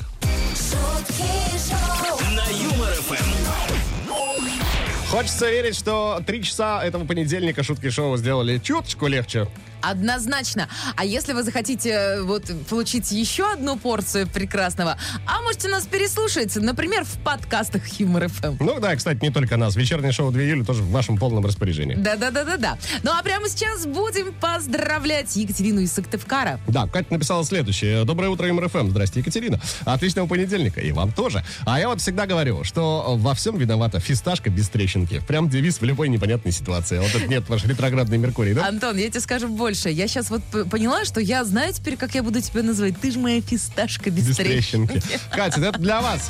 Хочется 5.10 5.50
верить, 5.50 5.76
что 5.76 6.20
три 6.26 6.42
часа 6.42 6.84
этого 6.84 7.04
понедельника 7.04 7.62
шутки 7.62 7.90
шоу 7.90 8.16
сделали 8.16 8.58
чуточку 8.58 9.06
легче. 9.06 9.48
Однозначно. 9.90 10.68
А 10.96 11.04
если 11.04 11.32
вы 11.32 11.44
захотите 11.44 11.90
э, 11.90 12.22
вот 12.22 12.50
получить 12.68 13.12
еще 13.12 13.52
одну 13.52 13.76
порцию 13.76 14.26
прекрасного, 14.26 14.98
а 15.26 15.42
можете 15.42 15.68
нас 15.68 15.86
переслушать, 15.86 16.56
например, 16.56 17.04
в 17.04 17.22
подкастах 17.22 17.86
Юмор 18.00 18.28
ФМ. 18.28 18.56
Ну 18.58 18.80
да, 18.80 18.96
кстати, 18.96 19.22
не 19.22 19.30
только 19.30 19.56
нас. 19.56 19.76
Вечернее 19.76 20.10
шоу 20.10 20.32
2 20.32 20.42
июля 20.42 20.64
тоже 20.64 20.82
в 20.82 20.90
вашем 20.90 21.18
полном 21.18 21.46
распоряжении. 21.46 21.94
Да-да-да-да-да. 21.94 22.78
Ну 23.04 23.12
а 23.12 23.22
прямо 23.22 23.48
сейчас 23.48 23.86
будем 23.86 24.34
поздравлять 24.34 25.36
Екатерину 25.36 25.80
из 25.80 25.92
Сыктывкара. 25.92 26.58
Да, 26.66 26.88
Катя 26.88 27.12
написала 27.12 27.44
следующее. 27.44 28.04
Доброе 28.04 28.30
утро, 28.30 28.52
МРФМ. 28.52 28.90
Здрасте, 28.90 29.20
Екатерина. 29.20 29.60
Отличного 29.84 30.26
понедельника. 30.26 30.80
И 30.80 30.90
вам 30.90 31.12
тоже. 31.12 31.44
А 31.64 31.78
я 31.78 31.88
вот 31.88 32.00
всегда 32.00 32.26
говорю, 32.26 32.64
что 32.64 33.14
во 33.16 33.34
всем 33.34 33.56
виновата 33.56 34.00
фисташка 34.00 34.50
без 34.50 34.68
трещинки. 34.68 35.22
Прям 35.28 35.48
девиз 35.48 35.80
в 35.80 35.84
любой 35.84 36.08
непонятной 36.08 36.50
ситуации. 36.50 36.98
Вот 36.98 37.14
это 37.14 37.28
нет, 37.28 37.48
ваш 37.48 37.64
ретроградный 37.64 38.18
Меркурий, 38.18 38.52
да? 38.52 38.66
Антон, 38.66 38.96
я 38.96 39.08
тебе 39.08 39.20
скажу 39.20 39.46
больше. 39.46 39.75
Я 39.84 40.08
сейчас 40.08 40.30
вот 40.30 40.42
поняла, 40.70 41.04
что 41.04 41.20
я 41.20 41.44
знаю 41.44 41.72
теперь, 41.72 41.96
как 41.96 42.14
я 42.14 42.22
буду 42.22 42.40
тебя 42.40 42.62
называть. 42.62 42.98
Ты 43.00 43.10
же 43.10 43.18
моя 43.18 43.40
фисташка 43.40 44.10
без, 44.10 44.26
Без 44.28 44.36
трещин. 44.36 44.86
трещинки. 44.88 45.20
Катя, 45.30 45.60
это 45.60 45.78
для 45.78 46.00
вас. 46.00 46.28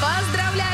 Поздравляем 0.00 0.58
вас! 0.58 0.67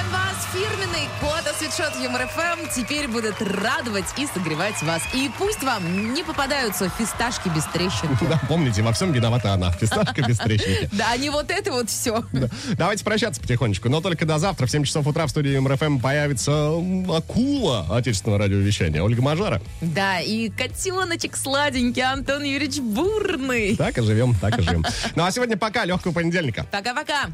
Фирменный 0.55 1.09
код 1.21 1.45
от 1.51 1.57
свитшот 1.57 2.01
Юмор 2.01 2.29
ФМ 2.29 2.69
теперь 2.73 3.09
будет 3.09 3.35
радовать 3.43 4.05
и 4.17 4.25
согревать 4.33 4.81
вас. 4.85 5.03
И 5.13 5.29
пусть 5.37 5.65
вам 5.65 6.15
не 6.15 6.23
попадаются 6.23 6.89
фисташки 6.97 7.49
без 7.49 7.65
трещинки. 7.65 8.25
Да, 8.25 8.41
помните, 8.49 8.81
во 8.83 8.93
всем 8.93 9.11
виновата 9.11 9.53
она. 9.53 9.73
Фисташка 9.73 10.23
без 10.23 10.39
трещинки. 10.39 10.89
Да, 10.93 11.17
не 11.17 11.31
вот 11.31 11.51
это 11.51 11.73
вот 11.73 11.91
все. 11.91 12.23
Да. 12.33 12.49
Давайте 12.75 13.03
прощаться 13.05 13.41
потихонечку, 13.41 13.89
но 13.89 14.01
только 14.01 14.27
до 14.27 14.39
завтра 14.39 14.67
в 14.67 14.71
7 14.71 14.85
часов 14.85 15.09
утра 15.09 15.27
в 15.27 15.31
студии 15.31 15.59
МРФМ 15.59 15.99
появится 15.99 16.53
м, 16.53 17.11
акула 17.11 17.89
отечественного 17.91 18.39
радиовещания 18.39 19.03
Ольга 19.03 19.23
Мажара. 19.23 19.61
Да, 19.81 20.21
и 20.21 20.51
котеночек 20.51 21.37
сладенький 21.37 22.03
Антон 22.05 22.45
Юрьевич 22.45 22.79
Бурный. 22.79 23.77
Так 23.77 23.99
и 23.99 24.03
живем, 24.03 24.37
так 24.41 24.57
и 24.57 24.63
живем. 24.63 24.85
Ну 25.17 25.25
а 25.25 25.33
сегодня 25.33 25.57
пока, 25.57 25.85
легкого 25.85 26.13
понедельника. 26.13 26.65
Пока-пока. 26.71 27.27